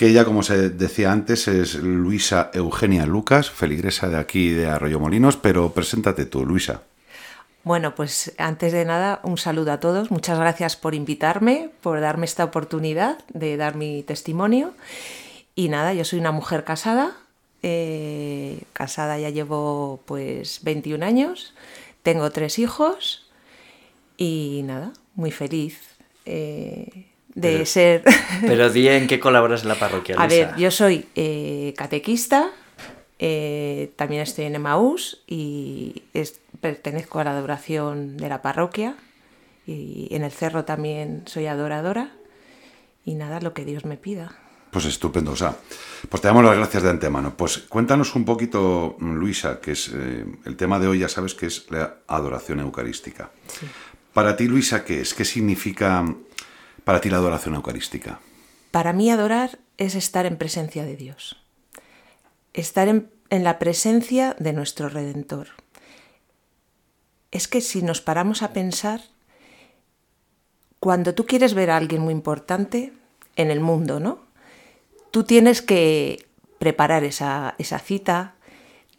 [0.00, 4.98] que ella, como se decía antes, es Luisa Eugenia Lucas, feligresa de aquí de Arroyo
[4.98, 6.84] Molinos, pero preséntate tú, Luisa.
[7.64, 10.10] Bueno, pues antes de nada, un saludo a todos.
[10.10, 14.72] Muchas gracias por invitarme, por darme esta oportunidad de dar mi testimonio.
[15.54, 17.18] Y nada, yo soy una mujer casada
[17.62, 21.52] eh, casada ya llevo pues 21 años,
[22.02, 23.28] tengo tres hijos
[24.16, 25.78] y nada, muy feliz
[26.24, 28.02] eh, de Pero- ser...
[28.40, 30.46] Pero di en qué colaboras en la parroquia, A Luisa.
[30.52, 32.50] ver, yo soy eh, catequista,
[33.18, 38.96] eh, también estoy en Emaús y es- pertenezco a la adoración de la parroquia
[39.66, 42.10] y en el cerro también soy adoradora
[43.04, 44.32] y nada, lo que Dios me pida.
[44.70, 45.56] Pues estupendo, o sea,
[46.08, 47.34] pues te damos las gracias de antemano.
[47.36, 51.46] Pues cuéntanos un poquito, Luisa, que es eh, el tema de hoy, ya sabes que
[51.46, 53.30] es la adoración eucarística.
[54.12, 55.12] Para ti, Luisa, ¿qué es?
[55.14, 56.04] ¿Qué significa
[56.84, 58.20] para ti la adoración eucarística?
[58.70, 61.36] Para mí adorar es estar en presencia de Dios,
[62.52, 65.48] estar en, la presencia de nuestro Redentor.
[67.30, 69.00] Es que si nos paramos a pensar,
[70.80, 72.92] cuando tú quieres ver a alguien muy importante
[73.36, 74.20] en el mundo, ¿no?
[75.10, 76.26] Tú tienes que
[76.58, 78.34] preparar esa, esa cita,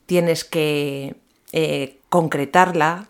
[0.05, 1.15] tienes que
[1.53, 3.07] eh, concretarla,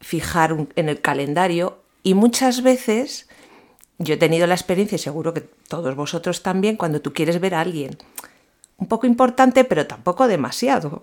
[0.00, 3.27] fijar en el calendario y muchas veces
[3.98, 7.54] yo he tenido la experiencia, y seguro que todos vosotros también, cuando tú quieres ver
[7.54, 7.98] a alguien
[8.76, 11.02] un poco importante, pero tampoco demasiado,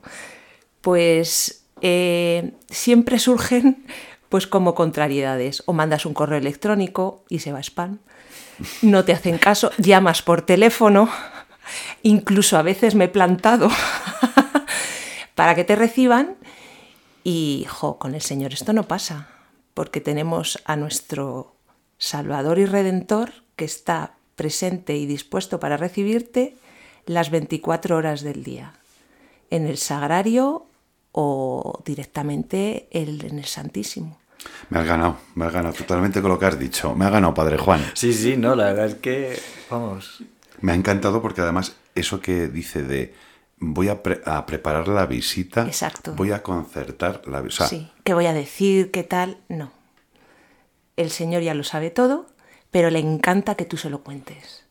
[0.81, 3.85] pues eh, siempre surgen
[4.29, 5.63] pues como contrariedades.
[5.65, 7.99] O mandas un correo electrónico y se va a spam,
[8.81, 11.09] no te hacen caso, llamas por teléfono,
[12.03, 13.69] incluso a veces me he plantado
[15.35, 16.35] para que te reciban
[17.23, 19.29] y, jo, con el Señor esto no pasa,
[19.73, 21.54] porque tenemos a nuestro
[21.97, 26.55] Salvador y Redentor que está presente y dispuesto para recibirte
[27.05, 28.73] las 24 horas del día,
[29.49, 30.65] en el sagrario
[31.11, 34.17] o directamente en el Santísimo.
[34.69, 36.93] Me has ganado, me has ganado totalmente con lo que has dicho.
[36.95, 37.83] Me ha ganado, Padre Juan.
[37.93, 40.23] Sí, sí, no, la verdad es que, vamos,
[40.61, 43.13] Me ha encantado porque además eso que dice de
[43.57, 46.13] voy a, pre- a preparar la visita, Exacto.
[46.15, 47.67] voy a concertar la visita.
[47.67, 48.91] Sí, ¿qué voy a decir?
[48.91, 49.37] ¿Qué tal?
[49.47, 49.71] No.
[50.97, 52.27] El Señor ya lo sabe todo,
[52.71, 54.65] pero le encanta que tú se lo cuentes.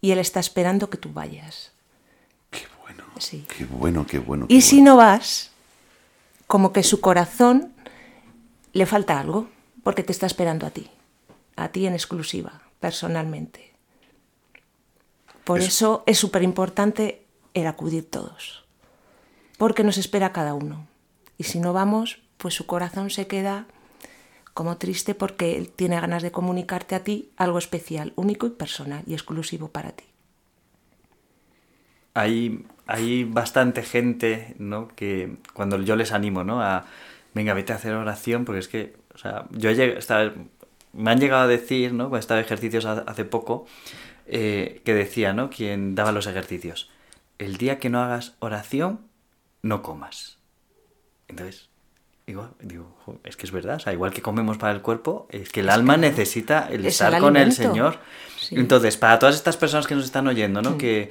[0.00, 1.72] Y Él está esperando que tú vayas.
[2.50, 3.46] Qué bueno, Sí.
[3.56, 4.46] qué bueno, qué bueno.
[4.48, 5.50] qué Y si no vas,
[6.46, 7.72] como que su corazón
[8.72, 9.48] le falta algo,
[9.82, 10.90] porque te está esperando a ti,
[11.56, 13.72] a ti en exclusiva, personalmente.
[15.44, 18.64] Por Es- eso es súper importante el acudir todos,
[19.58, 20.86] porque nos espera cada uno.
[21.38, 23.66] Y si no vamos, pues su corazón se queda
[24.54, 29.02] como triste porque él tiene ganas de comunicarte a ti algo especial, único y personal
[29.06, 30.04] y exclusivo para ti.
[32.14, 34.88] hay, hay bastante gente, ¿no?
[34.88, 36.62] Que cuando yo les animo, ¿no?
[36.62, 36.86] A,
[37.34, 40.32] venga, vete a hacer oración, porque es que, o sea, yo he estaba-
[40.92, 42.04] me han llegado a decir, ¿no?
[42.08, 43.66] Cuando estaba ejercicios ha- hace poco,
[44.26, 45.50] eh, que decía, ¿no?
[45.50, 46.90] Quien daba los ejercicios,
[47.38, 49.00] el día que no hagas oración,
[49.62, 50.38] no comas.
[51.28, 51.69] Entonces,
[52.30, 55.26] digo, digo, "Jo, es que es verdad, o sea, igual que comemos para el cuerpo,
[55.30, 57.52] es que el Es alma que necesita el es estar el con el.
[57.52, 57.98] Señor.
[58.38, 58.54] Sí.
[58.56, 60.78] Entonces, para todas estas personas que nos están oyendo, ¿no?
[60.78, 61.10] Que,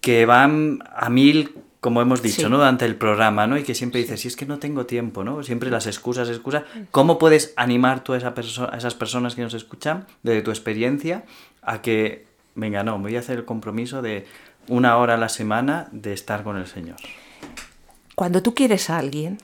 [0.00, 2.48] que van a mil, como hemos dicho, Sí.
[2.48, 2.56] ¿no?
[2.56, 3.56] Durante el programa, ¿no?
[3.58, 5.42] Y que siempre dices, si es que no tengo tiempo, ¿no?
[5.42, 6.64] Siempre las excusas, excusas.
[6.90, 8.34] ¿Cómo puedes animar tú a, esa
[8.72, 11.24] a esas personas que nos escuchan, desde tu experiencia,
[11.62, 14.26] a que, venga, no, me voy a hacer el compromiso de
[14.68, 16.96] una hora a la semana de estar con el Señor?
[18.14, 19.38] Cuando tú quieres a alguien,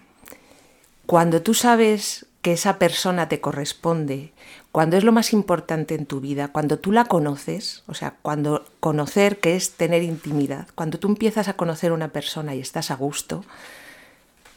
[1.11, 4.31] cuando tú sabes que esa persona te corresponde,
[4.70, 8.64] cuando es lo más importante en tu vida, cuando tú la conoces, o sea, cuando
[8.79, 12.92] conocer que es tener intimidad, cuando tú empiezas a conocer a una persona y estás
[12.92, 13.44] a gusto,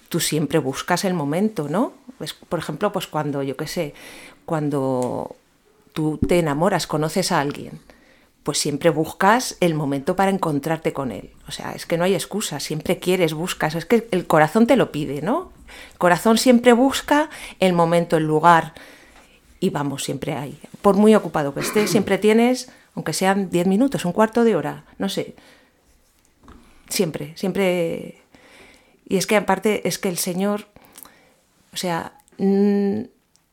[0.09, 1.93] tú siempre buscas el momento, ¿no?
[2.19, 3.95] Pues, por ejemplo, pues cuando, yo qué sé,
[4.45, 5.35] cuando
[5.91, 7.79] tú te enamoras, conoces a alguien,
[8.43, 11.31] pues siempre buscas el momento para encontrarte con él.
[11.47, 14.75] O sea, es que no hay excusa, siempre quieres, buscas, es que el corazón te
[14.75, 15.51] lo pide, ¿no?
[15.93, 18.73] El corazón siempre busca el momento, el lugar,
[19.63, 20.59] y vamos, siempre hay.
[20.81, 24.83] Por muy ocupado que estés, siempre tienes, aunque sean 10 minutos, un cuarto de hora,
[24.97, 25.35] no sé.
[26.89, 28.21] Siempre, siempre.
[29.07, 30.67] Y es que aparte, es que el Señor,
[31.71, 33.03] o sea, mm,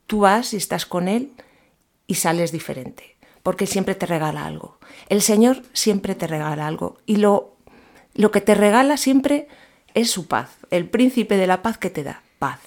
[0.09, 1.31] tú vas y estás con Él
[2.09, 4.81] y sales diferente, porque siempre te regala algo.
[5.09, 7.55] El Señor siempre te regala algo y lo,
[8.15, 9.47] lo que te regala siempre
[9.95, 12.61] es su paz, el príncipe de la paz que te da, paz.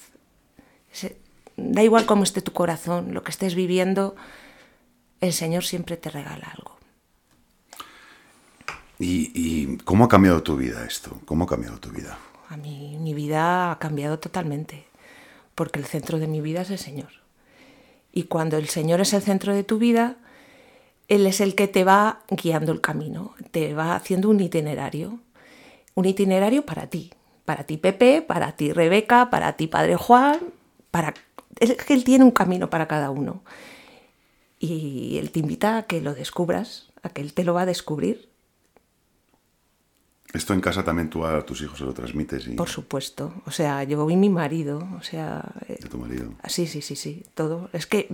[1.56, 4.16] Da igual cómo esté tu corazón, lo que estés viviendo,
[5.22, 6.78] el Señor siempre te regala algo.
[9.00, 11.20] ¿Y, y cómo ha cambiado tu vida esto?
[11.26, 12.18] ¿Cómo ha cambiado tu vida?
[12.50, 14.86] A mí mi vida ha cambiado totalmente,
[15.56, 17.10] porque el centro de mi vida es el Señor.
[18.12, 20.18] Y cuando el Señor es el centro de tu vida,
[21.08, 25.20] Él es el que te va guiando el camino, te va haciendo un itinerario.
[25.96, 27.12] Un itinerario para ti,
[27.46, 30.40] para ti Pepe, para ti Rebeca, para ti Padre Juan,
[30.92, 31.14] para...
[31.60, 33.44] Es que Él tiene un camino para cada uno.
[34.60, 37.66] Y Él te invita a que lo descubras, a que Él te lo va a
[37.66, 38.30] descubrir.
[40.34, 43.34] Esto en casa también tú a tus hijos se lo transmites y Por supuesto.
[43.46, 45.44] O sea, yo y mi marido, o sea...
[45.68, 46.32] eh, de tu marido.
[46.48, 47.70] Sí, sí, sí, sí, todo.
[47.72, 48.10] Es que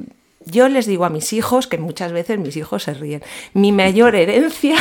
[0.45, 3.23] yo les digo a mis hijos, que muchas veces mis hijos se ríen,
[3.53, 4.75] mi mayor herencia,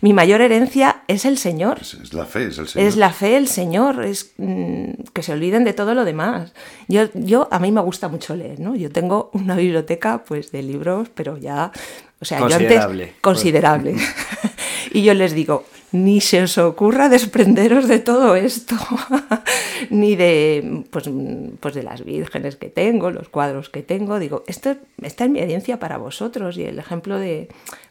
[0.00, 1.78] mi mayor herencia es el Señor.
[1.80, 2.88] Es, es la fe, es el Señor.
[2.88, 6.52] Es la fe, el Señor, es mm, que se olviden de todo lo demás.
[6.88, 8.74] Yo, yo, a mí me gusta mucho leer, ¿no?
[8.76, 11.70] Yo tengo una biblioteca, pues, de libros, pero ya,
[12.18, 13.02] o sea, yo Considerable.
[13.04, 13.96] antes considerable.
[14.92, 18.76] y yo les digo, ni se os ocurra desprenderos de todo esto,
[19.90, 21.10] ni de, pues,
[21.60, 24.18] pues de las vírgenes que tengo, los cuadros que tengo.
[24.18, 27.48] Digo, esto, esta es mi herencia para vosotros y el ejemplo de,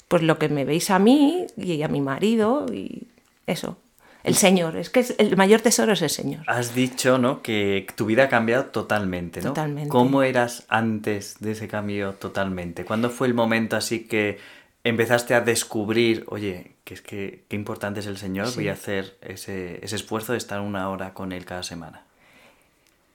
[0.09, 3.07] pues, lo que me veis a mí y a mi marido y
[3.47, 3.77] eso.
[4.23, 6.43] El Señor, es que es- el mayor tesoro es el Señor.
[6.47, 7.41] Has dicho, ¿no?
[7.41, 9.49] Que tu vida ha cambiado totalmente, ¿no?
[9.51, 9.89] Totalmente.
[9.89, 12.83] ¿Cómo eras antes de ese cambio totalmente?
[12.83, 14.37] ¿Cuándo fue el momento así que
[14.83, 18.55] empezaste a descubrir, oye, que es que qué importante es el Señor, Sí.
[18.55, 22.03] voy a hacer ese, ese esfuerzo de estar una hora con Él cada semana?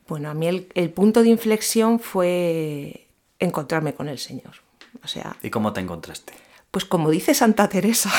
[0.08, 3.06] Bueno, a mí el, el punto de inflexión fue
[3.38, 4.52] encontrarme con el Señor.
[5.02, 6.32] O sea, ¿Y cómo te encontraste?
[6.74, 8.10] Pues como dice Santa Teresa,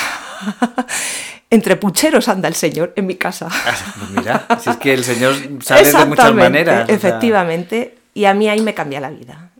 [1.50, 3.50] entre pucheros anda el Señor en mi casa.
[3.98, 6.84] Pues mira, si es que el Señor sale de muchas maneras.
[6.84, 9.50] o sea, Efectivamente, y a mí ahí me cambia la vida.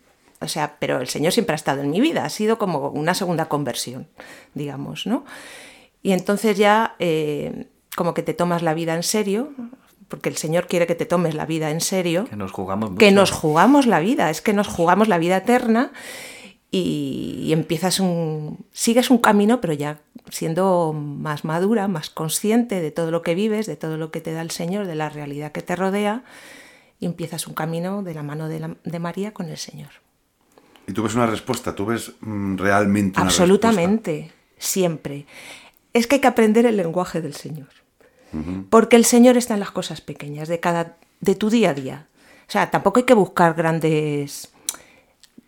[0.40, 3.12] O sea, pero el Señor siempre ha estado en mi vida, ha sido como una
[3.12, 4.08] segunda conversión,
[4.54, 5.26] digamos, ¿no?
[6.02, 7.66] Y entonces ya eh,
[7.96, 9.50] como que te tomas la vida en serio,
[10.08, 12.98] porque el Señor quiere que te tomes la vida en serio, que nos jugamos mucho.
[12.98, 15.92] que nos jugamos la vida, es que nos jugamos la vida eterna
[16.70, 20.00] y, y empiezas un, sigues un camino, pero ya
[20.30, 24.32] siendo más madura, más consciente de todo lo que vives, de todo lo que te
[24.32, 26.24] da el Señor, de la realidad que te rodea,
[26.98, 29.90] y empiezas un camino de la mano de, la- de María con el Señor.
[30.88, 35.26] Y tú ves una respuesta, tú ves mm, realmente una Absolutamente, siempre.
[35.92, 37.68] Es que hay que aprender el lenguaje del Señor.
[38.68, 42.06] Porque el Señor está en las cosas pequeñas de cada de tu día a día.
[42.46, 44.52] O sea, tampoco hay que buscar grandes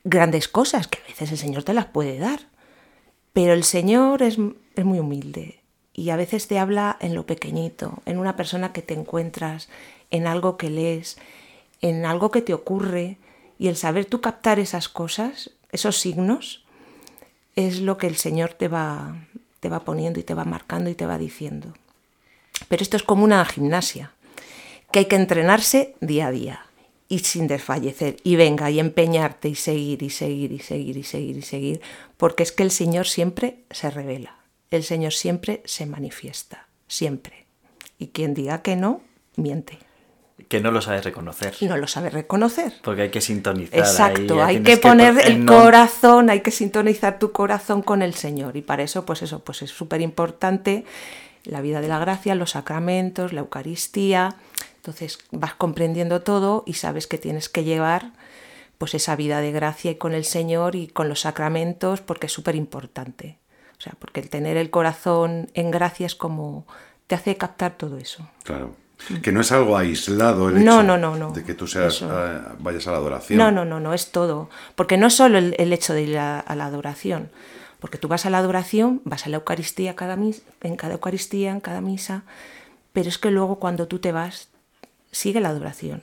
[0.08, 2.40] grandes cosas que a veces el Señor te las puede dar.
[3.32, 4.38] Pero el Señor es,
[4.74, 5.60] es muy humilde
[5.92, 9.68] y a veces te habla en lo pequeñito, en una persona que te encuentras,
[10.10, 11.18] en algo que lees,
[11.80, 13.18] en algo que te ocurre
[13.58, 16.64] y el saber tú captar esas cosas, esos signos,
[17.56, 19.26] es lo que el Señor te va,
[19.60, 21.74] te va poniendo y te va marcando y te va diciendo.
[22.68, 24.12] Pero esto es como una gimnasia,
[24.90, 26.67] que hay que entrenarse día a día
[27.08, 28.16] y sin desfallecer.
[28.22, 31.80] Y venga, y empeñarte y seguir y seguir y seguir y seguir y seguir,
[32.16, 34.36] porque es que el Señor siempre se revela,
[34.70, 37.46] el Señor siempre se manifiesta, siempre.
[37.98, 39.00] Y quien diga que no,
[39.36, 39.78] miente.
[40.48, 41.54] Que no lo sabes reconocer.
[41.62, 42.72] No lo sabe reconocer.
[42.82, 43.78] Porque hay que sintonizar.
[43.80, 48.14] Exacto, hay que poner pon- el no- corazón, hay que sintonizar tu corazón con el
[48.14, 50.84] Señor y para eso, pues eso, pues es súper importante
[51.44, 54.36] la vida de la gracia, los sacramentos, la Eucaristía.
[54.88, 58.12] Entonces vas comprendiendo todo y sabes que tienes que llevar
[58.78, 62.32] pues esa vida de gracia y con el Señor y con los sacramentos porque es
[62.32, 63.36] súper importante.
[63.76, 66.66] O sea, porque el tener el corazón en gracia es como
[67.06, 68.26] te hace captar todo eso.
[68.44, 68.74] Claro.
[69.22, 71.32] Que no es algo aislado el No, hecho no, no, no.
[71.32, 73.38] de que tú seas, eh, vayas a la adoración.
[73.38, 74.48] No, no, no, no, es todo.
[74.74, 77.30] Porque no es solo el, el hecho de ir a, a la adoración.
[77.78, 81.50] Porque tú vas a la adoración, vas a la Eucaristía cada mis- en cada Eucaristía,
[81.50, 82.22] en cada misa,
[82.94, 84.48] pero es que luego cuando tú te vas,
[85.12, 86.02] sigue la adoración.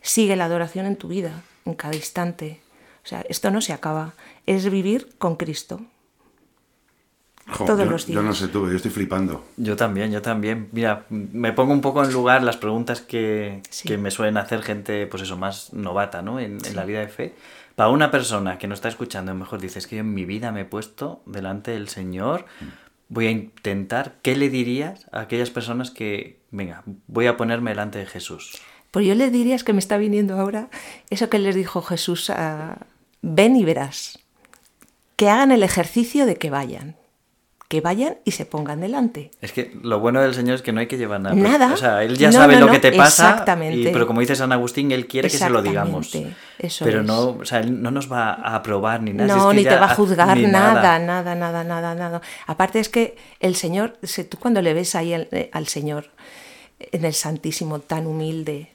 [0.00, 2.60] Sigue la adoración en tu vida, en cada instante.
[3.04, 4.14] O sea, esto no se acaba.
[4.46, 5.80] Es vivir con Cristo.
[7.48, 8.38] Jo, todos yo, los Yo no días.
[8.38, 9.44] sé tú, yo estoy flipando.
[9.56, 10.68] Yo también, yo también.
[10.72, 13.86] Mira, me pongo un poco en lugar las preguntas que, Sí.
[13.86, 16.40] que me suelen hacer gente, pues eso, más novata, ¿no?
[16.40, 17.34] En, en la vida de fe.
[17.76, 20.62] Para una persona que no está escuchando, mejor dices que yo en mi vida me
[20.62, 22.46] he puesto delante del Señor,
[23.08, 27.98] voy a intentar, ¿qué le dirías a aquellas personas que, venga, voy a ponerme delante
[27.98, 28.58] de Jesús?
[28.90, 30.68] Pues yo les diría, es que me está viniendo ahora,
[31.10, 32.78] eso que les dijo Jesús a,
[33.20, 34.18] ven y verás,
[35.16, 36.96] que hagan el ejercicio de que vayan,
[37.68, 39.32] que vayan y se pongan delante.
[39.42, 41.34] Es que lo bueno del Señor es que no hay que llevar nada.
[41.34, 41.72] Nada.
[41.74, 43.30] O sea, Él ya No, sabe no, lo no, que te pasa.
[43.30, 43.90] exactamente.
[43.90, 46.06] y- pero como dice San Agustín, Él quiere que se lo digamos.
[46.06, 47.06] Exactamente, eso pero es.
[47.06, 49.34] no, o sea, Él no nos va a aprobar ni nada.
[49.36, 52.22] No, es que ni te va a juzgar nada, nada, nada, nada, nada.
[52.46, 56.10] Aparte es que el Señor, se- tú cuando le ves ahí al, eh, al Señor
[56.78, 58.70] en el Santísimo tan humilde,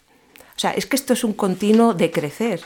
[0.55, 2.61] o sea, es que esto es un continuo de crecer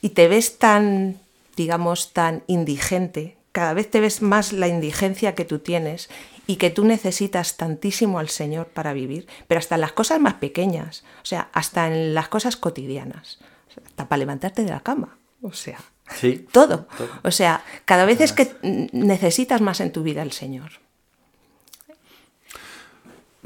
[0.00, 1.20] y te ves tan,
[1.56, 6.10] digamos, tan indigente cada vez te ves más la indigencia que tú tienes
[6.48, 10.34] y que tú necesitas tantísimo al Señor para vivir, pero hasta en las cosas más
[10.34, 13.38] pequeñas, o sea, hasta en las cosas cotidianas,
[13.86, 15.78] hasta para levantarte de la cama, o sea,
[16.16, 16.48] Sí.
[16.50, 16.88] todo.
[17.22, 18.52] O sea, cada vez es que
[18.92, 20.72] necesitas más en tu vida al Señor.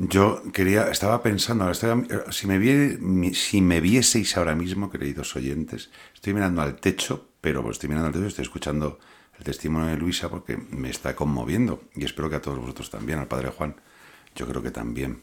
[0.01, 5.91] Yo quería, estaba pensando, ahora estoy- si, me si me vieseis ahora mismo, queridos oyentes,
[6.15, 9.01] estoy mirando al techo, pero pues estoy mirando al techo, estoy escuchando
[9.37, 13.19] el testimonio de Luisa porque me está conmoviendo y espero que a todos vosotros también,
[13.19, 13.75] al Padre Juan,
[14.37, 15.23] yo creo que también.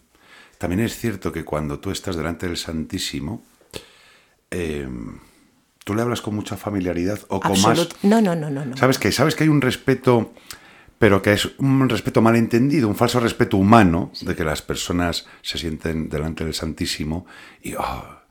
[0.58, 3.46] También es cierto que cuando tú estás delante del Santísimo,
[4.52, 4.88] eh,
[5.86, 7.88] tú le hablas con mucha familiaridad o con más...
[8.04, 8.76] No, no, no, no, no.
[8.78, 10.34] ¿Sabes que Sabes que hay un respeto,
[11.00, 15.58] pero que es un respeto malentendido, un falso respeto humano, de que las personas se
[15.58, 17.26] sienten delante del Santísimo
[17.62, 18.24] y ah,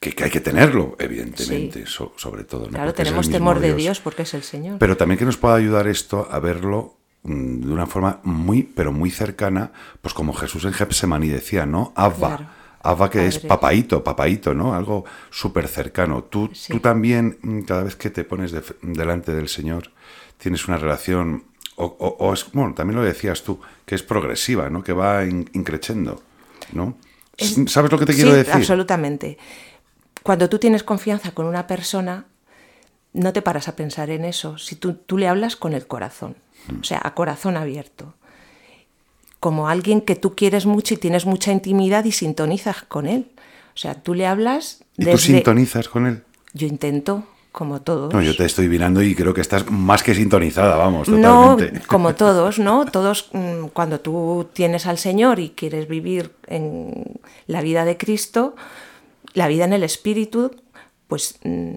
[0.00, 2.64] que, que hay que tenerlo, evidentemente, so- sobre todo.
[2.66, 2.70] ¿no?
[2.70, 4.78] Claro, Porque tenemos temor de Dios porque es el Señor.
[4.78, 8.92] Pero también que nos pueda ayudar esto a verlo mm, de una forma muy, pero
[8.92, 11.92] muy cercana, pues como Jesús en Getsemaní decía, ¿no?
[11.96, 12.36] Abba.
[12.36, 12.46] Claro.
[12.84, 14.74] Abba que es papaito, papaito, ¿no?
[14.74, 16.24] Algo súper cercano.
[16.24, 16.72] Tú, Sí.
[16.72, 19.92] tú también, mm, cada vez que te pones de- delante del Señor,
[20.36, 21.44] tienes una relación,
[21.76, 24.82] o, o- o es, bueno, también lo decías tú, que es progresiva, ¿no?
[24.84, 26.22] Que va in- increciendo,
[26.72, 26.96] ¿no?
[27.36, 28.54] Es- ¿Sabes lo que te quiero sí, decir?
[28.54, 29.38] absolutamente.
[30.22, 32.26] Cuando tú tienes confianza con una persona,
[33.14, 34.56] no te paras a pensar en eso.
[34.58, 36.36] Si tú, tú le hablas con el corazón,
[36.68, 36.80] Mm.
[36.80, 38.14] o sea, a corazón abierto.
[39.40, 43.26] Como alguien que tú quieres mucho y tienes mucha intimidad y sintonizas con él.
[43.74, 46.22] O sea, tú le hablas ¿Y tú sintonizas con él?
[46.52, 48.12] Yo intento, como todos.
[48.12, 51.86] No, yo te estoy mirando y creo que estás más que sintonizada, vamos, No, totalmente.
[51.86, 52.86] como todos, ¿no?
[52.86, 58.56] Todos, mm, cuando tú tienes al Señor y quieres vivir en la vida de Cristo,
[59.34, 60.56] la vida en el Espíritu,
[61.08, 61.74] pues mm,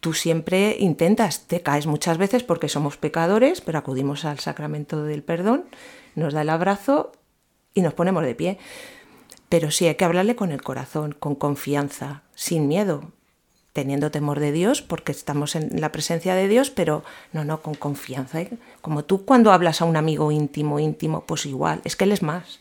[0.00, 5.22] tú siempre intentas, te caes muchas veces porque somos pecadores, pero acudimos al sacramento del
[5.22, 5.64] perdón,
[6.14, 7.12] nos da el abrazo
[7.72, 8.58] y nos ponemos de pie.
[9.48, 13.12] Pero sí hay que hablarle con el corazón, con confianza, sin miedo,
[13.74, 17.04] teniendo temor de Dios, porque estamos en la presencia de Dios, pero
[17.34, 18.40] no, no, con confianza.
[18.40, 18.50] ¿eh?
[18.80, 22.22] Como tú cuando hablas a un amigo íntimo, íntimo, pues igual, es que él es
[22.22, 22.60] más.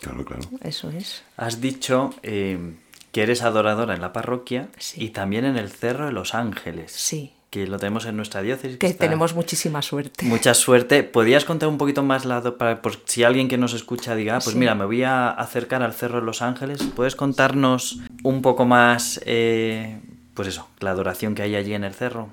[0.00, 0.42] Claro, claro.
[0.62, 1.22] Eso es.
[1.36, 2.74] Has dicho eh,
[3.12, 5.04] que eres adoradora en la parroquia Sí.
[5.04, 6.92] y también en el Cerro de los Ángeles.
[6.92, 7.32] Sí.
[7.50, 8.76] Que lo tenemos en nuestra diócesis.
[8.76, 10.26] Que tenemos muchísima suerte.
[10.26, 11.02] Mucha suerte.
[11.02, 14.40] ¿Podrías contar un poquito más la para por si alguien que nos escucha diga, ah,
[14.40, 14.58] pues Sí.
[14.58, 16.82] mira, me voy a acercar al Cerro de los Ángeles?
[16.94, 19.98] ¿Puedes contarnos un poco más, eh,
[20.36, 22.28] pues eso, la adoración que hay allí en el cerro?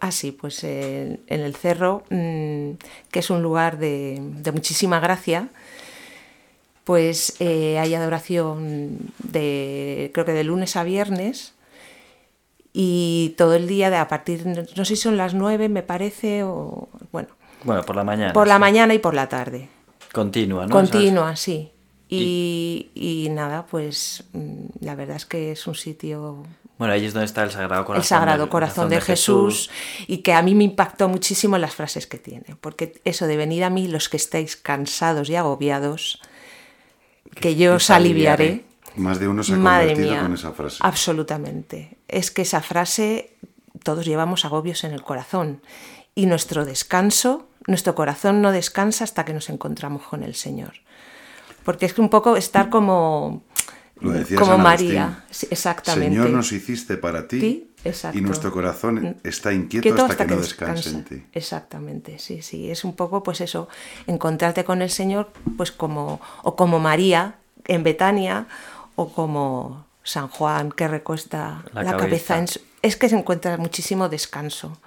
[0.00, 2.72] Ah, sí, pues eh, en el cerro, mm,
[3.10, 5.48] que es un lugar de, de muchísima gracia,
[6.84, 11.52] pues eh, hay adoración de, creo que de lunes a viernes
[12.72, 16.44] y todo el día, de, a partir, no sé si son las nueve, me parece,
[16.44, 17.28] o bueno,
[17.64, 18.32] Bueno, por la mañana.
[18.32, 18.60] por la sí.
[18.60, 19.68] mañana y por la tarde.
[20.12, 20.72] Continua, ¿no?
[20.72, 21.70] Continua, sí.
[22.10, 26.42] Y, y nada, pues mm, la verdad es que es un sitio
[26.78, 28.02] Bueno, ahí es donde está el Sagrado Corazón.
[28.02, 29.68] el Sagrado del- Corazón de Jesús,
[30.06, 33.62] y que a mí me impactó muchísimo las frases que tiene, porque eso de venid
[33.62, 36.20] a mí los que estáis cansados y agobiados,
[37.34, 38.64] que yo os aliviaré.
[38.96, 40.78] Más de uno se ha Madre convertido mía, con esa frase.
[40.80, 41.98] absolutamente.
[42.08, 43.36] Es que esa frase
[43.82, 45.62] todos llevamos agobios en el corazón
[46.14, 50.74] y nuestro descanso, nuestro corazón no descansa hasta que nos encontramos con el Señor.
[51.64, 53.42] Porque es que un poco estar como
[54.00, 56.16] Lo decía como San María, exactamente.
[56.16, 58.18] Señor, nos hiciste para ti, exacto.
[58.18, 61.24] y nuestro corazón está inquieto Quieto hasta, que, no descanse en ti.
[61.32, 62.70] Exactamente, sí, sí.
[62.70, 63.68] Es un poco, pues eso,
[64.06, 67.36] encontrarte con el Señor, pues como, o como María
[67.66, 68.46] en Betania,
[68.94, 72.06] o como San Juan que recuesta La la, cabeza.
[72.06, 72.38] cabeza.
[72.38, 74.78] en su- Es que se encuentra muchísimo descanso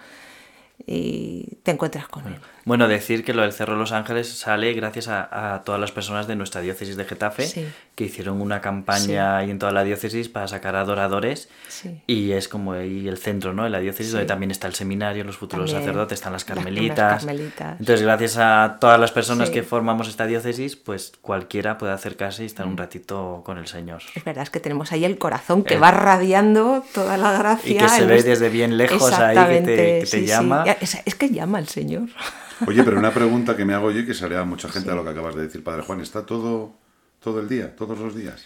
[0.88, 2.36] y te encuentras con él.
[2.64, 5.92] Bueno, decir que lo del Cerro de los Ángeles sale gracias a, a todas las
[5.92, 7.68] personas de nuestra diócesis de Getafe Sí.
[7.96, 12.02] que hicieron una campaña ahí en toda la diócesis para sacar adoradores Sí.
[12.06, 13.64] y es como ahí el centro, ¿no?
[13.64, 17.26] De la diócesis donde también está el seminario, los futuros También sacerdotes, están las carmelitas.
[17.26, 22.46] Entonces, gracias a todas las personas que formamos esta diócesis, pues cualquiera puede acercarse y
[22.46, 24.04] estar un ratito con el Señor.
[24.14, 25.80] Es verdad, es que tenemos ahí el corazón que Eh.
[25.80, 27.72] va radiando toda la gracia.
[27.72, 29.62] Y que se en ve nuestro- desde bien lejos ahí que
[30.06, 30.64] te- que llama.
[30.80, 32.10] Es, es que llama el Señor.
[32.68, 34.96] Oye, pero una pregunta que me hago yo y que sale a mucha gente a
[34.96, 36.74] lo que acabas de decir, Padre Juan, ¿está todo,
[37.20, 38.46] todo el día, todos los días?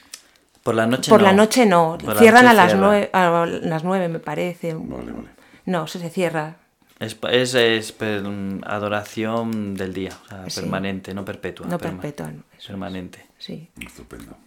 [0.64, 1.28] Por la noche Por no.
[1.28, 2.88] la noche no, Por la cierran noche a las, cierra.
[2.88, 4.74] nueve, a las nueve, me parece.
[4.74, 5.28] Vale, vale.
[5.66, 6.56] No, se, se cierra.
[6.98, 8.24] Es, es, es per-
[8.66, 10.62] adoración del día, o sea, Sí.
[10.62, 11.68] permanente, no perpetua.
[11.68, 12.44] No perma- perpetua, no.
[12.66, 13.26] Permanente.
[13.38, 13.70] Sí.
[13.86, 14.38] Estupendo.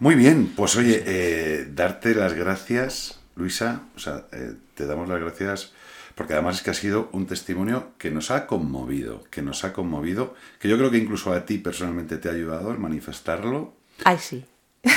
[0.00, 3.82] Muy bien, pues oye, eh, darte las gracias, Luisa.
[3.96, 5.72] O sea, eh, te damos las gracias
[6.14, 9.72] porque además es que ha sido un testimonio que nos ha conmovido, que nos ha
[9.72, 13.72] conmovido, que yo creo que incluso a ti personalmente te ha ayudado a manifestarlo.
[14.04, 14.44] Ay, sí.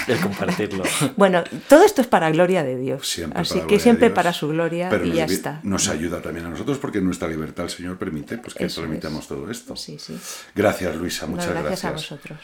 [0.08, 0.84] El compartirlo.
[1.16, 3.08] bueno, todo esto es para gloria de Dios.
[3.08, 4.16] Siempre Así que siempre Dios.
[4.16, 5.60] para su gloria Pero y nos ya está.
[5.64, 9.22] Nos ayuda también a nosotros porque nuestra libertad el Señor permite pues, que Eso transmitamos
[9.24, 9.28] es.
[9.30, 9.76] todo esto.
[9.78, 10.18] Sí, sí.
[10.54, 11.94] Gracias, Luisa, No, muchas gracias, a gracias.
[11.94, 12.40] vosotros.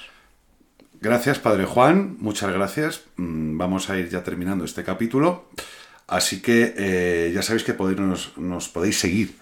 [1.02, 3.02] Gracias, Padre Juan, muchas gracias.
[3.18, 5.50] Mm, Vamos a ir ya terminando este capítulo.
[6.08, 9.36] Así que eh, ya sabéis que podéis- nos, nos podéis seguir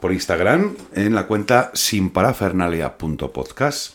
[0.00, 3.94] por Instagram en la cuenta sinparafernalia.podcast.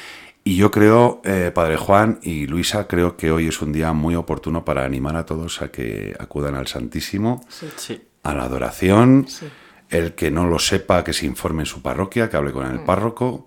[0.48, 4.16] Y yo creo, eh, Padre Juan y Luisa, creo que hoy es un día muy
[4.16, 7.46] oportuno para animar a todos a que acudan al Santísimo,
[7.76, 8.02] Sí.
[8.24, 9.26] a la adoración.
[9.28, 9.46] Sí.
[9.90, 12.80] El que no lo sepa, que se informe en su parroquia, que hable con el
[12.80, 13.46] párroco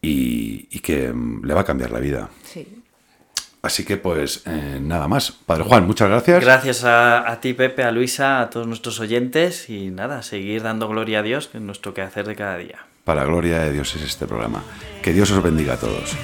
[0.00, 2.28] y, y que mm, le va a cambiar la vida.
[2.44, 2.84] Sí.
[3.62, 5.32] Así que pues eh, nada más.
[5.32, 6.44] Padre Juan, muchas gracias.
[6.44, 10.86] Gracias a, a ti, Pepe, a Luisa, a todos nuestros oyentes y nada, seguir dando
[10.86, 12.78] gloria a Dios, que es nuestro quehacer de cada día.
[13.08, 14.62] Para gloria de Dios es este programa.
[15.02, 16.14] Que Dios os bendiga a todos.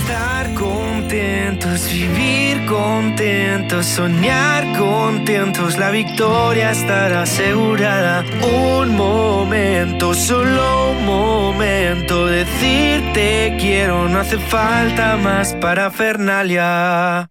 [0.00, 8.24] Estar contentos, vivir contentos, soñar contentos, la victoria estará asegurada.
[8.42, 17.30] Un momento, solo un momento, decirte quiero, no hace falta más para Fernalia.